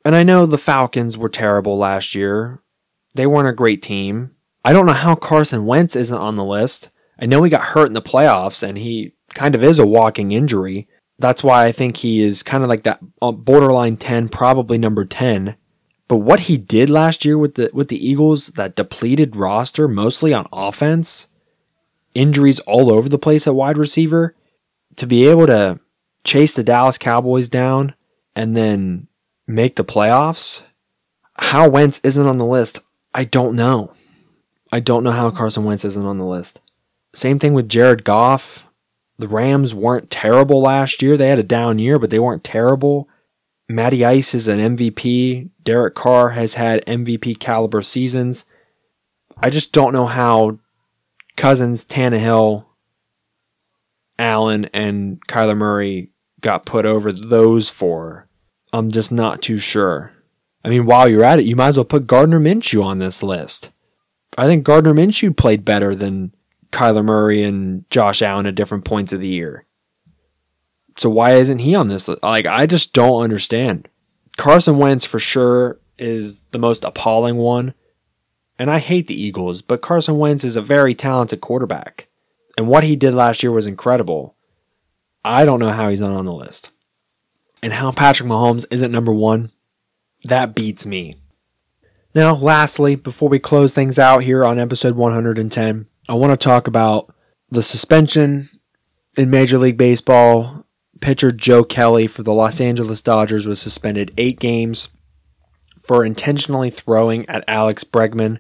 And 0.03 0.15
I 0.15 0.23
know 0.23 0.45
the 0.45 0.57
Falcons 0.57 1.17
were 1.17 1.29
terrible 1.29 1.77
last 1.77 2.15
year. 2.15 2.61
They 3.15 3.25
weren't 3.25 3.47
a 3.47 3.53
great 3.53 3.81
team. 3.81 4.34
I 4.65 4.73
don't 4.73 4.87
know 4.87 4.93
how 4.93 5.13
Carson 5.13 5.67
Wentz 5.67 5.95
isn't 5.95 6.17
on 6.17 6.37
the 6.37 6.43
list. 6.43 6.89
I 7.19 7.27
know 7.27 7.43
he 7.43 7.51
got 7.51 7.63
hurt 7.63 7.85
in 7.85 7.93
the 7.93 8.01
playoffs 8.01 8.67
and 8.67 8.79
he 8.79 9.13
kind 9.35 9.53
of 9.53 9.63
is 9.63 9.77
a 9.77 9.85
walking 9.85 10.31
injury. 10.31 10.89
That's 11.19 11.43
why 11.43 11.65
I 11.65 11.71
think 11.71 11.97
he 11.97 12.23
is 12.23 12.41
kind 12.41 12.63
of 12.63 12.69
like 12.69 12.81
that 12.81 12.99
uh, 13.21 13.31
borderline 13.31 13.95
10, 13.95 14.27
probably 14.29 14.79
number 14.79 15.05
10. 15.05 15.55
But 16.07 16.17
what 16.17 16.41
he 16.41 16.57
did 16.57 16.89
last 16.89 17.23
year 17.23 17.37
with 17.37 17.53
the 17.55 17.69
with 17.73 17.89
the 17.89 18.09
Eagles, 18.09 18.47
that 18.55 18.75
depleted 18.75 19.35
roster, 19.35 19.87
mostly 19.87 20.33
on 20.33 20.47
offense, 20.51 21.27
injuries 22.15 22.59
all 22.61 22.91
over 22.91 23.07
the 23.07 23.19
place 23.19 23.45
at 23.45 23.53
wide 23.53 23.77
receiver, 23.77 24.35
to 24.95 25.05
be 25.05 25.27
able 25.27 25.45
to 25.45 25.79
chase 26.23 26.53
the 26.53 26.63
Dallas 26.63 26.97
Cowboys 26.97 27.47
down 27.47 27.93
and 28.35 28.57
then 28.57 29.07
make 29.45 29.75
the 29.75 29.85
playoffs, 29.85 30.61
how 31.35 31.69
Wentz 31.69 32.01
isn't 32.03 32.27
on 32.27 32.39
the 32.39 32.45
list, 32.45 32.79
I 33.13 33.25
don't 33.25 33.55
know. 33.55 33.93
I 34.75 34.81
don't 34.81 35.05
know 35.05 35.11
how 35.11 35.31
Carson 35.31 35.63
Wentz 35.63 35.85
isn't 35.85 36.05
on 36.05 36.17
the 36.17 36.25
list. 36.25 36.59
Same 37.13 37.39
thing 37.39 37.53
with 37.53 37.69
Jared 37.69 38.03
Goff. 38.03 38.65
The 39.17 39.29
Rams 39.29 39.73
weren't 39.73 40.11
terrible 40.11 40.61
last 40.61 41.01
year. 41.01 41.15
They 41.15 41.29
had 41.29 41.39
a 41.39 41.43
down 41.43 41.79
year, 41.79 41.97
but 41.97 42.09
they 42.09 42.19
weren't 42.19 42.43
terrible. 42.43 43.07
Matty 43.69 44.03
Ice 44.03 44.35
is 44.35 44.49
an 44.49 44.75
MVP. 44.75 45.49
Derek 45.63 45.95
Carr 45.95 46.31
has 46.31 46.55
had 46.55 46.85
MVP 46.85 47.39
caliber 47.39 47.81
seasons. 47.81 48.43
I 49.37 49.49
just 49.49 49.71
don't 49.71 49.93
know 49.93 50.07
how 50.07 50.59
Cousins, 51.37 51.85
Tannehill, 51.85 52.65
Allen 54.19 54.65
and 54.73 55.25
Kyler 55.25 55.55
Murray 55.55 56.09
got 56.41 56.65
put 56.65 56.85
over 56.85 57.13
those 57.13 57.69
four. 57.69 58.27
I'm 58.73 58.91
just 58.91 59.09
not 59.09 59.41
too 59.41 59.57
sure. 59.57 60.11
I 60.65 60.67
mean, 60.67 60.85
while 60.85 61.07
you're 61.07 61.23
at 61.23 61.39
it, 61.39 61.45
you 61.45 61.55
might 61.55 61.69
as 61.69 61.77
well 61.77 61.85
put 61.85 62.07
Gardner 62.07 62.41
Minshew 62.41 62.83
on 62.83 62.99
this 62.99 63.23
list. 63.23 63.69
I 64.37 64.47
think 64.47 64.63
Gardner 64.63 64.93
Minshew 64.93 65.35
played 65.35 65.65
better 65.65 65.95
than 65.95 66.33
Kyler 66.71 67.05
Murray 67.05 67.43
and 67.43 67.89
Josh 67.89 68.21
Allen 68.21 68.45
at 68.45 68.55
different 68.55 68.85
points 68.85 69.13
of 69.13 69.19
the 69.19 69.27
year. 69.27 69.65
So 70.97 71.09
why 71.09 71.35
isn't 71.35 71.59
he 71.59 71.75
on 71.75 71.87
this? 71.87 72.09
Like, 72.21 72.45
I 72.45 72.65
just 72.65 72.93
don't 72.93 73.23
understand. 73.23 73.87
Carson 74.37 74.77
Wentz 74.77 75.05
for 75.05 75.19
sure 75.19 75.79
is 75.97 76.41
the 76.51 76.57
most 76.57 76.83
appalling 76.83 77.37
one. 77.37 77.73
And 78.57 78.71
I 78.71 78.79
hate 78.79 79.07
the 79.07 79.21
Eagles, 79.21 79.61
but 79.61 79.81
Carson 79.81 80.17
Wentz 80.17 80.45
is 80.45 80.55
a 80.55 80.61
very 80.61 80.95
talented 80.95 81.41
quarterback. 81.41 82.07
And 82.57 82.67
what 82.67 82.85
he 82.85 82.95
did 82.95 83.13
last 83.13 83.43
year 83.43 83.51
was 83.51 83.65
incredible. 83.65 84.35
I 85.25 85.43
don't 85.43 85.59
know 85.59 85.71
how 85.71 85.89
he's 85.89 85.99
not 85.99 86.13
on 86.13 86.25
the 86.25 86.33
list. 86.33 86.69
And 87.61 87.73
how 87.73 87.91
Patrick 87.91 88.29
Mahomes 88.29 88.65
isn't 88.71 88.91
number 88.91 89.11
one, 89.11 89.51
that 90.23 90.55
beats 90.55 90.85
me. 90.85 91.15
Now, 92.15 92.33
lastly, 92.33 92.95
before 92.95 93.27
we 93.27 93.39
close 93.39 93.73
things 93.73 93.99
out 93.99 94.23
here 94.23 94.45
on 94.45 94.57
episode 94.57 94.95
110, 94.95 95.85
I 96.07 96.13
want 96.13 96.31
to 96.31 96.37
talk 96.37 96.65
about 96.65 97.13
the 97.51 97.61
suspension 97.61 98.49
in 99.17 99.29
Major 99.29 99.57
League 99.57 99.77
Baseball. 99.77 100.65
Pitcher 101.01 101.33
Joe 101.33 101.65
Kelly 101.65 102.07
for 102.07 102.23
the 102.23 102.31
Los 102.33 102.61
Angeles 102.61 103.01
Dodgers 103.01 103.45
was 103.45 103.59
suspended 103.59 104.13
eight 104.17 104.39
games 104.39 104.87
for 105.83 106.05
intentionally 106.05 106.69
throwing 106.69 107.27
at 107.27 107.43
Alex 107.49 107.83
Bregman. 107.83 108.39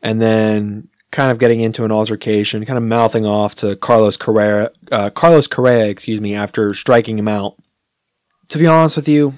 And 0.00 0.22
then 0.22 0.88
kind 1.10 1.32
of 1.32 1.38
getting 1.38 1.60
into 1.60 1.84
an 1.84 1.90
altercation, 1.90 2.64
kind 2.64 2.78
of 2.78 2.84
mouthing 2.84 3.26
off 3.26 3.56
to 3.56 3.74
Carlos 3.74 4.16
Correa, 4.16 4.70
uh, 4.92 5.10
Carlos 5.10 5.48
Correa, 5.48 5.86
excuse 5.86 6.20
me, 6.20 6.36
after 6.36 6.72
striking 6.72 7.18
him 7.18 7.26
out. 7.26 7.56
To 8.50 8.58
be 8.58 8.68
honest 8.68 8.94
with 8.94 9.08
you, 9.08 9.34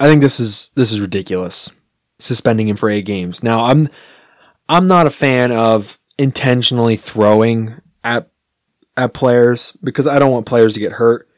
I 0.00 0.08
think 0.08 0.22
this 0.22 0.40
is 0.40 0.70
this 0.74 0.90
is 0.90 1.00
ridiculous, 1.00 1.70
suspending 2.22 2.68
him 2.68 2.76
for 2.76 2.88
eight 2.88 3.04
games. 3.04 3.42
Now, 3.42 3.64
I'm 3.64 3.88
I'm 4.68 4.86
not 4.86 5.06
a 5.06 5.10
fan 5.10 5.52
of 5.52 5.98
intentionally 6.18 6.96
throwing 6.96 7.74
at 8.04 8.28
at 8.96 9.14
players 9.14 9.72
because 9.82 10.06
I 10.06 10.18
don't 10.18 10.32
want 10.32 10.46
players 10.46 10.74
to 10.74 10.80
get 10.80 10.92
hurt. 10.92 11.28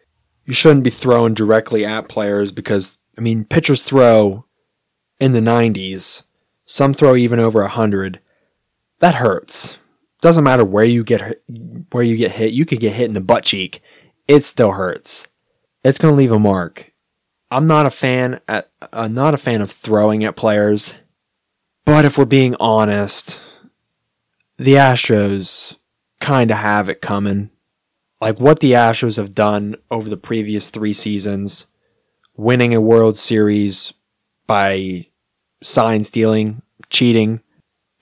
You 0.45 0.55
shouldn't 0.55 0.85
be 0.85 0.91
throwing 0.91 1.35
directly 1.35 1.85
at 1.85 2.09
players 2.09 2.53
because 2.53 2.99
I 3.17 3.21
mean 3.21 3.45
pitchers 3.45 3.83
throw 3.83 4.45
in 5.21 5.33
the 5.33 5.41
90s, 5.41 6.23
some 6.67 6.93
throw 6.93 7.17
even 7.17 7.39
over 7.39 7.63
100 7.63 8.21
that 9.01 9.17
hurts. 9.17 9.77
Doesn't 10.21 10.45
matter 10.45 10.65
where 10.65 10.85
you 10.85 11.05
get 11.05 11.43
where 11.93 12.03
you 12.03 12.17
get 12.17 12.33
hit. 12.33 12.53
You 12.53 12.65
could 12.65 12.81
get 12.81 12.95
hit 12.95 13.05
in 13.05 13.13
the 13.13 13.21
butt 13.21 13.45
cheek. 13.45 13.83
It 14.27 14.45
still 14.47 14.73
hurts. 14.73 15.27
It's 15.83 15.99
going 15.99 16.13
to 16.13 16.17
leave 16.17 16.33
a 16.33 16.39
mark. 16.39 16.91
I'm 17.55 17.69
not 17.69 17.87
a 17.87 17.91
fan 17.91 18.41
at 18.49 18.69
uh, 18.93 19.07
not 19.07 19.33
a 19.33 19.39
fan 19.39 19.63
of 19.63 19.71
throwing 19.71 20.25
at 20.25 20.35
players. 20.35 20.93
But 21.85 22.05
if 22.05 22.19
we're 22.19 22.25
being 22.25 22.57
honest, 22.59 23.39
the 24.59 24.75
Astros 24.75 25.77
kind 26.21 26.51
of 26.51 26.57
have 26.57 26.89
it 26.89 27.01
coming. 27.01 27.51
Like 28.21 28.41
what 28.41 28.59
the 28.59 28.73
Astros 28.73 29.19
have 29.19 29.37
done 29.37 29.77
over 29.89 30.09
the 30.09 30.17
previous 30.17 30.69
3 30.69 30.93
seasons, 30.93 31.67
winning 32.37 32.75
a 32.75 32.81
World 32.81 33.17
Series 33.17 33.93
by 34.49 35.07
sign 35.63 36.03
stealing, 36.03 36.61
cheating, 36.91 37.41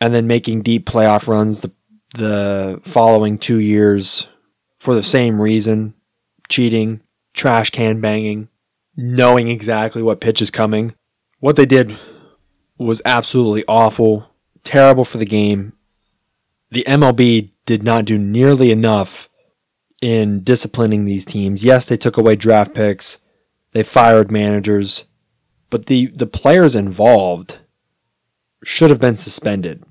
and 0.01 0.15
then 0.15 0.27
making 0.27 0.63
deep 0.63 0.87
playoff 0.87 1.27
runs 1.27 1.61
the 1.61 1.71
the 2.15 2.81
following 2.87 3.37
two 3.37 3.59
years 3.59 4.27
for 4.81 4.95
the 4.95 5.03
same 5.03 5.39
reason 5.39 5.93
cheating, 6.49 7.03
trash 7.35 7.69
can 7.69 8.01
banging, 8.01 8.49
knowing 8.97 9.49
exactly 9.49 10.03
what 10.03 10.21
pitch 10.21 10.43
is 10.43 10.51
coming. 10.51 10.95
What 11.41 11.57
they 11.57 11.67
did 11.67 11.99
was 12.79 13.03
absolutely 13.05 13.65
awful, 13.67 14.31
terrible 14.65 15.05
for 15.05 15.19
the 15.19 15.27
game. 15.27 15.73
The 16.71 16.85
MLB 16.87 17.51
did 17.67 17.83
not 17.83 18.05
do 18.05 18.19
nearly 18.19 18.71
enough 18.71 19.29
in 20.01 20.43
disciplining 20.43 21.05
these 21.05 21.25
teams. 21.25 21.63
Yes, 21.63 21.87
they 21.87 21.97
took 21.97 22.17
away 22.17 22.37
draft 22.37 22.75
picks, 22.75 23.19
they 23.73 23.83
fired 23.83 24.31
managers, 24.31 25.05
but 25.71 25.87
the, 25.87 26.07
the 26.09 26.27
players 26.27 26.75
involved 26.75 27.59
should 28.65 28.91
have 28.91 29.01
been 29.01 29.19
suspended 29.19 29.85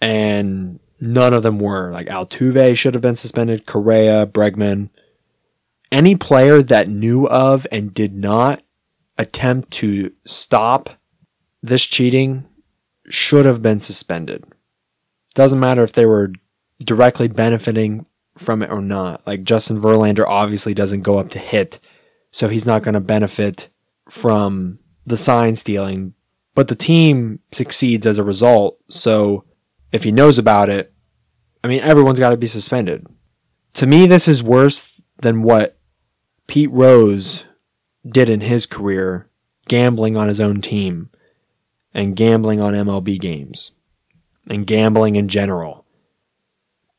and 0.00 0.78
none 1.00 1.34
of 1.34 1.42
them 1.42 1.58
were. 1.58 1.90
Like 1.90 2.06
Altuve 2.06 2.76
should 2.76 2.94
have 2.94 3.02
been 3.02 3.16
suspended, 3.16 3.66
Correa, 3.66 4.26
Bregman. 4.26 4.90
Any 5.92 6.16
player 6.16 6.62
that 6.62 6.88
knew 6.88 7.26
of 7.28 7.66
and 7.70 7.94
did 7.94 8.14
not 8.14 8.62
attempt 9.18 9.70
to 9.72 10.12
stop 10.24 10.90
this 11.62 11.84
cheating 11.84 12.46
should 13.08 13.46
have 13.46 13.62
been 13.62 13.80
suspended. 13.80 14.44
Doesn't 15.34 15.60
matter 15.60 15.82
if 15.82 15.92
they 15.92 16.06
were 16.06 16.32
directly 16.80 17.28
benefiting 17.28 18.06
from 18.36 18.62
it 18.62 18.70
or 18.70 18.82
not. 18.82 19.26
Like 19.26 19.44
Justin 19.44 19.80
Verlander 19.80 20.26
obviously 20.26 20.74
doesn't 20.74 21.02
go 21.02 21.18
up 21.18 21.30
to 21.30 21.38
hit 21.38 21.78
so 22.36 22.48
he's 22.48 22.66
not 22.66 22.82
going 22.82 22.92
to 22.92 23.00
benefit 23.00 23.70
from 24.10 24.78
the 25.06 25.16
sign 25.16 25.56
stealing. 25.56 26.12
But 26.54 26.68
the 26.68 26.74
team 26.74 27.40
succeeds 27.50 28.06
as 28.06 28.18
a 28.18 28.24
result, 28.24 28.78
so 28.90 29.44
if 29.90 30.04
he 30.04 30.12
knows 30.12 30.36
about 30.36 30.68
it, 30.68 30.92
I 31.64 31.68
mean, 31.68 31.80
everyone's 31.80 32.18
got 32.18 32.30
to 32.30 32.36
be 32.36 32.46
suspended. 32.46 33.06
To 33.74 33.86
me, 33.86 34.06
this 34.06 34.28
is 34.28 34.42
worse 34.42 35.00
than 35.22 35.42
what 35.42 35.75
Pete 36.46 36.70
Rose 36.70 37.44
did 38.08 38.28
in 38.28 38.40
his 38.40 38.66
career, 38.66 39.28
gambling 39.68 40.16
on 40.16 40.28
his 40.28 40.40
own 40.40 40.60
team 40.60 41.10
and 41.92 42.16
gambling 42.16 42.60
on 42.60 42.74
MLB 42.74 43.20
games 43.20 43.72
and 44.48 44.66
gambling 44.66 45.16
in 45.16 45.28
general. 45.28 45.84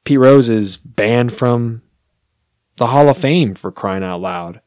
Pete 0.03 0.19
Rose 0.19 0.49
is 0.49 0.77
banned 0.77 1.33
from 1.33 1.81
the 2.77 2.88
Hall 2.88 3.10
of 3.10 3.17
Fame 3.17 3.55
for 3.55 3.71
crying 3.71 4.03
out 4.03 4.21
loud. 4.21 4.62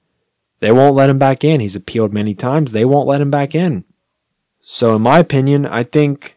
They 0.60 0.72
won't 0.72 0.94
let 0.94 1.10
him 1.10 1.18
back 1.18 1.42
in. 1.44 1.60
He's 1.60 1.76
appealed 1.76 2.12
many 2.12 2.34
times. 2.34 2.72
They 2.72 2.84
won't 2.84 3.08
let 3.08 3.20
him 3.20 3.30
back 3.30 3.54
in. 3.54 3.84
So 4.62 4.94
in 4.94 5.02
my 5.02 5.18
opinion, 5.18 5.66
I 5.66 5.84
think 5.84 6.36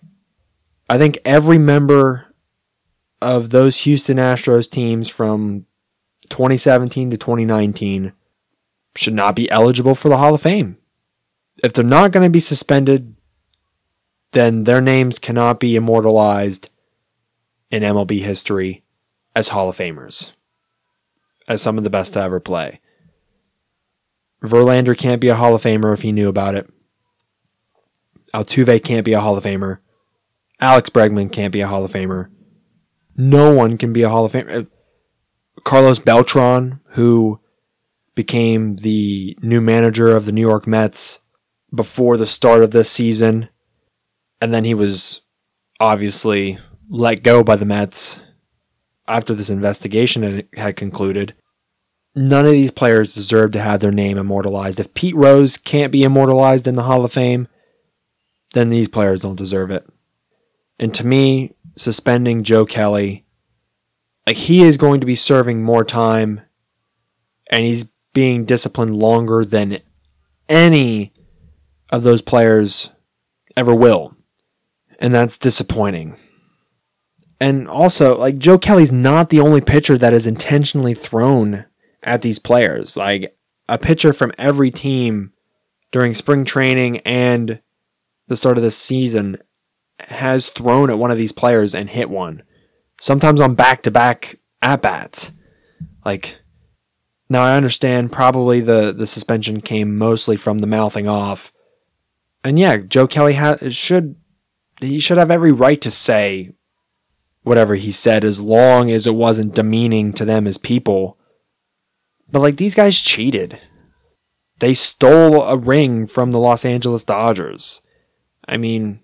I 0.90 0.98
think 0.98 1.18
every 1.26 1.58
member 1.58 2.34
of 3.22 3.50
those 3.50 3.78
Houston 3.78 4.18
Astros 4.18 4.70
teams 4.70 5.10
from 5.10 5.66
2017 6.30 7.12
to 7.12 7.18
2019 7.18 8.14
should 8.96 9.14
not 9.14 9.36
be 9.36 9.50
eligible 9.50 9.96
for 9.96 10.10
the 10.10 10.18
Hall 10.18 10.36
of 10.36 10.42
Fame. 10.42 10.78
If 11.64 11.74
they're 11.74 11.84
not 11.84 12.12
going 12.12 12.24
to 12.24 12.30
be 12.30 12.40
suspended, 12.40 13.16
then 14.32 14.64
their 14.64 14.82
names 14.82 15.20
cannot 15.20 15.60
be 15.60 15.76
immortalized 15.76 16.70
in 17.72 17.84
MLB 17.84 18.22
history 18.22 18.84
as 19.36 19.50
Hall 19.50 19.70
of 19.70 19.78
Famers, 19.78 20.32
as 21.48 21.62
some 21.62 21.78
of 21.78 21.84
the 21.84 21.90
best 21.90 22.14
to 22.14 22.22
ever 22.22 22.40
play. 22.40 22.80
Verlander 24.44 24.98
can't 24.98 25.22
be 25.22 25.30
a 25.30 25.36
Hall 25.36 25.56
of 25.56 25.64
Famer 25.64 25.94
if 25.94 26.02
he 26.02 26.12
knew 26.12 26.28
about 26.28 26.56
it. 26.56 26.70
Altuve 28.34 28.84
can't 28.84 29.06
be 29.06 29.14
a 29.14 29.22
Hall 29.22 29.38
of 29.38 29.44
Famer. 29.44 29.78
Alex 30.60 30.90
Bregman 30.90 31.32
can't 31.32 31.54
be 31.54 31.62
a 31.62 31.68
Hall 31.68 31.86
of 31.86 31.92
Famer. 31.92 32.30
No 33.16 33.54
one 33.54 33.78
can 33.78 33.94
be 33.94 34.02
a 34.02 34.10
Hall 34.10 34.26
of 34.26 34.32
Famer. 34.32 34.64
Uh, 34.64 34.66
Carlos 35.64 36.00
Beltran, 36.00 36.80
who 36.90 37.40
became 38.16 38.76
the 38.78 39.38
new 39.42 39.62
manager 39.62 40.16
of 40.16 40.26
the 40.26 40.32
New 40.32 40.42
York 40.42 40.68
Mets 40.68 41.20
before 41.74 42.18
the 42.18 42.28
start 42.28 42.64
of 42.64 42.72
this 42.72 42.90
season, 42.90 43.50
and 44.40 44.54
then 44.54 44.64
he 44.64 44.74
was 44.74 45.22
obviously 45.80 46.60
let 46.90 47.24
go 47.24 47.44
by 47.44 47.56
the 47.56 47.66
Mets 47.66 48.20
after 49.08 49.34
this 49.34 49.50
investigation 49.50 50.44
had 50.54 50.76
concluded. 50.76 51.34
None 52.16 52.46
of 52.46 52.52
these 52.52 52.72
players 52.72 53.16
deserve 53.16 53.52
to 53.54 53.62
have 53.62 53.80
their 53.80 53.92
name 53.92 54.18
immortalized. 54.18 54.80
If 54.80 54.94
Pete 54.94 55.16
Rose 55.16 55.58
can't 55.58 55.92
be 55.92 56.04
immortalized 56.04 56.68
in 56.68 56.76
the 56.76 56.84
Hall 56.84 57.04
of 57.04 57.12
Fame, 57.12 57.48
then 58.54 58.70
these 58.70 58.88
players 58.88 59.22
don't 59.22 59.36
deserve 59.36 59.72
it. 59.72 59.88
And 60.80 60.94
to 60.94 61.06
me, 61.06 61.56
suspending 61.76 62.44
Joe 62.44 62.66
Kelly, 62.66 63.26
like 64.28 64.36
he 64.36 64.62
is 64.62 64.78
going 64.78 65.00
to 65.00 65.08
be 65.08 65.16
serving 65.16 65.64
more 65.64 65.84
time 65.84 66.42
and 67.52 67.66
he's 67.66 67.86
being 68.14 68.46
disciplined 68.46 68.96
longer 68.96 69.44
than 69.44 69.80
any 70.48 71.14
of 71.90 72.04
those 72.04 72.22
players 72.22 72.90
ever 73.58 73.74
will. 73.74 74.16
And 75.00 75.14
that's 75.14 75.38
disappointing. 75.38 76.18
And 77.40 77.68
also, 77.68 78.18
like 78.18 78.38
Joe 78.38 78.58
Kelly's 78.58 78.92
not 78.92 79.30
the 79.30 79.42
only 79.42 79.62
pitcher 79.62 79.98
that 79.98 80.14
is 80.14 80.28
intentionally 80.28 80.94
thrown 80.94 81.66
at 82.02 82.22
these 82.22 82.40
players. 82.40 82.96
Like 82.96 83.36
a 83.68 83.78
pitcher 83.78 84.14
from 84.14 84.32
every 84.38 84.72
team 84.72 85.34
during 85.92 86.14
spring 86.14 86.46
training 86.46 86.98
and 87.00 87.60
the 88.28 88.38
start 88.38 88.58
of 88.58 88.64
the 88.64 88.72
season 88.72 89.38
has 90.00 90.48
thrown 90.48 90.90
at 90.90 90.98
one 90.98 91.12
of 91.12 91.18
these 91.18 91.32
players 91.32 91.76
and 91.76 91.90
hit 91.90 92.10
one. 92.10 92.44
Sometimes 93.00 93.42
on 93.42 93.56
back 93.56 93.84
to 93.84 93.92
back 93.92 94.40
at 94.62 94.82
bats. 94.82 95.32
Like 96.06 96.38
now 97.34 97.44
I 97.44 97.58
understand 97.58 98.12
probably 98.12 98.62
the, 98.62 98.94
the 98.94 99.08
suspension 99.08 99.60
came 99.60 99.98
mostly 99.98 100.38
from 100.38 100.60
the 100.60 100.68
mouthing 100.68 101.08
off. 101.08 101.52
And 102.44 102.58
yeah, 102.58 102.78
Joe 102.78 103.08
Kelly 103.08 103.34
ha- 103.34 103.58
should 103.70 104.16
he 104.80 105.00
should 105.00 105.18
have 105.18 105.32
every 105.32 105.52
right 105.52 105.80
to 105.82 105.92
say 105.92 106.52
whatever 107.44 107.76
he 107.76 107.92
said 107.92 108.24
as 108.24 108.40
long 108.40 108.92
as 108.92 109.08
it 109.08 109.16
wasn't 109.16 109.56
demeaning 109.56 110.14
to 110.14 110.26
them 110.26 110.48
as 110.48 110.58
people. 110.58 111.18
But 112.32 112.40
like 112.42 112.58
these 112.58 112.76
guys 112.76 113.00
cheated. 113.00 113.60
They 114.60 114.74
stole 114.74 115.44
a 115.44 115.58
ring 115.58 116.08
from 116.08 116.32
the 116.32 116.40
Los 116.40 116.64
Angeles 116.64 117.04
Dodgers. 117.04 117.82
I 118.48 118.58
mean, 118.58 119.02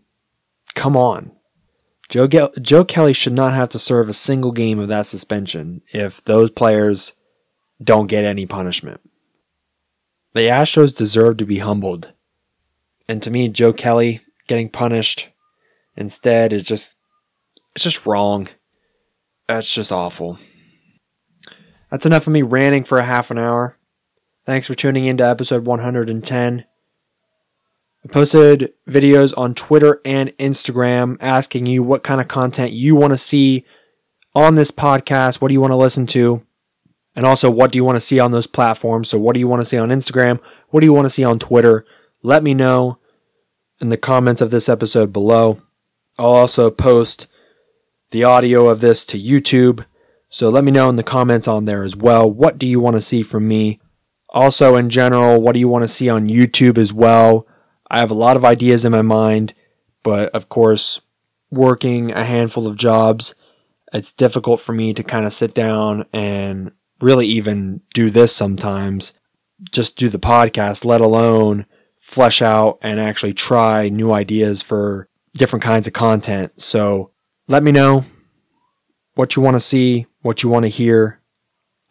come 0.75 0.95
on. 0.95 1.31
Joe, 2.09 2.27
Ge- 2.27 2.61
Joe 2.61 2.85
Kelly 2.85 3.13
should 3.13 3.33
not 3.33 3.53
have 3.53 3.69
to 3.69 3.79
serve 3.79 4.09
a 4.09 4.13
single 4.13 4.51
game 4.51 4.79
of 4.79 4.87
that 4.87 5.05
suspension 5.05 5.81
if 5.91 6.23
those 6.25 6.49
players 6.49 7.13
don't 7.83 8.07
get 8.07 8.25
any 8.25 8.45
punishment. 8.45 9.01
The 10.33 10.41
Astros 10.41 10.95
deserve 10.95 11.37
to 11.37 11.45
be 11.45 11.59
humbled. 11.59 12.11
And 13.07 13.23
to 13.23 13.31
me, 13.31 13.49
Joe 13.49 13.73
Kelly 13.73 14.21
getting 14.47 14.69
punished 14.69 15.29
instead 15.95 16.53
is 16.53 16.63
just 16.63 16.95
it's 17.75 17.83
just 17.83 18.05
wrong. 18.05 18.47
That's 19.47 19.73
just 19.73 19.91
awful. 19.91 20.37
That's 21.89 22.05
enough 22.05 22.27
of 22.27 22.33
me 22.33 22.41
ranting 22.41 22.83
for 22.83 22.99
a 22.99 23.03
half 23.03 23.31
an 23.31 23.37
hour. 23.37 23.77
Thanks 24.45 24.67
for 24.67 24.75
tuning 24.75 25.05
in 25.05 25.17
to 25.17 25.25
episode 25.25 25.65
110. 25.65 26.65
I 28.03 28.07
posted 28.07 28.73
videos 28.87 29.33
on 29.37 29.55
Twitter 29.55 29.99
and 30.05 30.31
Instagram 30.39 31.17
asking 31.19 31.65
you 31.65 31.83
what 31.83 32.03
kind 32.03 32.21
of 32.21 32.27
content 32.27 32.71
you 32.71 32.95
want 32.95 33.11
to 33.11 33.17
see 33.17 33.65
on 34.33 34.55
this 34.55 34.71
podcast. 34.71 35.41
What 35.41 35.49
do 35.49 35.53
you 35.53 35.61
want 35.61 35.71
to 35.71 35.77
listen 35.77 36.07
to? 36.07 36.43
And 37.15 37.25
also, 37.25 37.49
what 37.49 37.71
do 37.71 37.77
you 37.77 37.83
want 37.83 37.95
to 37.97 38.05
see 38.05 38.19
on 38.19 38.31
those 38.31 38.47
platforms? 38.47 39.09
So, 39.09 39.17
what 39.17 39.33
do 39.33 39.39
you 39.39 39.47
want 39.47 39.61
to 39.61 39.65
see 39.65 39.77
on 39.77 39.89
Instagram? 39.89 40.39
What 40.69 40.81
do 40.81 40.85
you 40.85 40.93
want 40.93 41.05
to 41.05 41.09
see 41.09 41.23
on 41.23 41.39
Twitter? 41.39 41.85
Let 42.21 42.43
me 42.43 42.53
know 42.53 42.99
in 43.81 43.89
the 43.89 43.97
comments 43.97 44.41
of 44.41 44.51
this 44.51 44.69
episode 44.69 45.11
below. 45.11 45.61
I'll 46.17 46.27
also 46.27 46.69
post 46.69 47.27
the 48.11 48.23
audio 48.23 48.67
of 48.67 48.81
this 48.81 49.05
to 49.05 49.19
YouTube. 49.19 49.85
So, 50.29 50.49
let 50.49 50.63
me 50.63 50.71
know 50.71 50.89
in 50.89 50.95
the 50.95 51.03
comments 51.03 51.47
on 51.47 51.65
there 51.65 51.83
as 51.83 51.95
well. 51.95 52.29
What 52.29 52.57
do 52.57 52.67
you 52.67 52.79
want 52.79 52.95
to 52.95 53.01
see 53.01 53.23
from 53.23 53.47
me? 53.47 53.79
Also, 54.29 54.75
in 54.75 54.89
general, 54.89 55.41
what 55.41 55.53
do 55.53 55.59
you 55.59 55.67
want 55.67 55.83
to 55.83 55.87
see 55.87 56.07
on 56.07 56.27
YouTube 56.27 56.77
as 56.77 56.93
well? 56.93 57.47
I 57.89 57.99
have 57.99 58.11
a 58.11 58.15
lot 58.15 58.37
of 58.37 58.45
ideas 58.45 58.85
in 58.85 58.91
my 58.91 59.01
mind, 59.01 59.55
but 60.03 60.29
of 60.35 60.49
course, 60.49 61.01
working 61.49 62.11
a 62.11 62.23
handful 62.23 62.67
of 62.67 62.75
jobs, 62.75 63.33
it's 63.91 64.11
difficult 64.11 64.61
for 64.61 64.73
me 64.73 64.93
to 64.93 65.03
kind 65.03 65.25
of 65.25 65.33
sit 65.33 65.55
down 65.55 66.05
and 66.13 66.71
really 67.01 67.27
even 67.27 67.81
do 67.93 68.09
this 68.09 68.35
sometimes. 68.35 69.13
Just 69.71 69.97
do 69.97 70.09
the 70.09 70.19
podcast, 70.19 70.85
let 70.85 71.01
alone 71.01 71.65
flesh 71.99 72.41
out 72.41 72.79
and 72.81 72.99
actually 72.99 73.33
try 73.33 73.89
new 73.89 74.11
ideas 74.11 74.61
for 74.61 75.07
different 75.33 75.63
kinds 75.63 75.87
of 75.87 75.93
content. 75.93 76.51
So 76.59 77.11
let 77.47 77.61
me 77.63 77.71
know 77.71 78.05
what 79.15 79.35
you 79.35 79.41
want 79.41 79.55
to 79.55 79.59
see, 79.59 80.07
what 80.21 80.43
you 80.43 80.49
want 80.49 80.63
to 80.63 80.69
hear. 80.69 81.19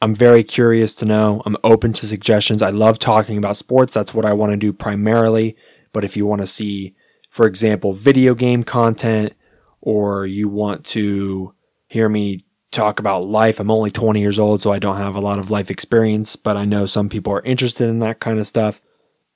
I'm 0.00 0.14
very 0.14 0.44
curious 0.44 0.94
to 0.96 1.04
know. 1.04 1.42
I'm 1.44 1.56
open 1.64 1.92
to 1.94 2.06
suggestions. 2.06 2.62
I 2.62 2.70
love 2.70 2.98
talking 2.98 3.36
about 3.36 3.56
sports. 3.56 3.92
That's 3.92 4.14
what 4.14 4.24
I 4.24 4.32
want 4.32 4.52
to 4.52 4.56
do 4.56 4.72
primarily. 4.72 5.56
But 5.92 6.04
if 6.04 6.16
you 6.16 6.26
want 6.26 6.40
to 6.40 6.46
see, 6.46 6.94
for 7.30 7.46
example, 7.46 7.92
video 7.92 8.34
game 8.34 8.64
content, 8.64 9.32
or 9.80 10.26
you 10.26 10.48
want 10.48 10.84
to 10.84 11.54
hear 11.86 12.08
me 12.08 12.44
talk 12.70 12.98
about 12.98 13.26
life, 13.26 13.60
I'm 13.60 13.70
only 13.70 13.90
20 13.90 14.20
years 14.20 14.38
old, 14.38 14.62
so 14.62 14.72
I 14.72 14.78
don't 14.78 14.96
have 14.96 15.14
a 15.14 15.20
lot 15.20 15.38
of 15.38 15.50
life 15.50 15.70
experience, 15.70 16.36
but 16.36 16.56
I 16.56 16.64
know 16.64 16.86
some 16.86 17.08
people 17.08 17.32
are 17.32 17.42
interested 17.42 17.88
in 17.88 18.00
that 18.00 18.20
kind 18.20 18.38
of 18.38 18.46
stuff. 18.46 18.80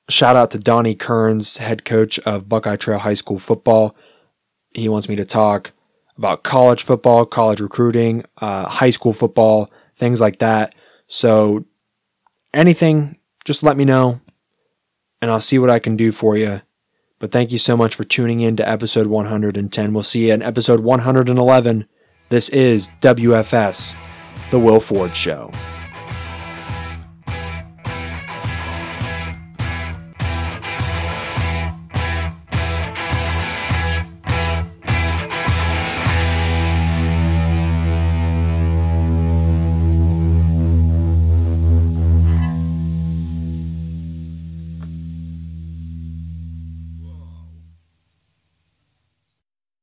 Shout 0.09 0.37
out 0.37 0.51
to 0.51 0.59
Donnie 0.59 0.95
Kearns, 0.95 1.57
head 1.57 1.85
coach 1.85 2.19
of 2.21 2.49
Buckeye 2.49 2.77
Trail 2.77 2.99
High 2.99 3.15
School 3.15 3.39
football. 3.39 3.97
He 4.75 4.89
wants 4.89 5.09
me 5.09 5.17
to 5.17 5.25
talk 5.25 5.73
about 6.19 6.43
college 6.43 6.83
football, 6.83 7.25
college 7.25 7.61
recruiting, 7.61 8.25
uh, 8.39 8.69
high 8.69 8.91
school 8.91 9.13
football, 9.13 9.71
things 9.99 10.21
like 10.21 10.41
that. 10.41 10.75
So 11.07 11.65
anything, 12.53 13.19
just 13.45 13.63
let 13.63 13.77
me 13.77 13.85
know 13.85 14.21
and 15.23 15.31
I'll 15.31 15.41
see 15.41 15.59
what 15.59 15.71
I 15.71 15.79
can 15.79 15.97
do 15.97 16.13
for 16.13 16.37
you. 16.37 16.61
But 17.21 17.31
thank 17.31 17.53
you 17.53 17.59
so 17.59 17.77
much 17.77 17.95
for 17.95 18.05
tuning 18.05 18.41
in 18.41 18.57
to 18.57 18.69
episode 18.69 19.07
110. 19.07 19.95
We'll 19.95 20.03
see 20.03 20.27
you 20.27 20.35
in 20.35 20.43
episode 20.43 20.81
111. 20.81 21.87
This 22.33 22.49
is 22.49 22.89
WFS, 23.03 23.95
The 24.51 24.59
Will 24.59 24.81
Ford 24.81 25.15
Show. 25.15 25.53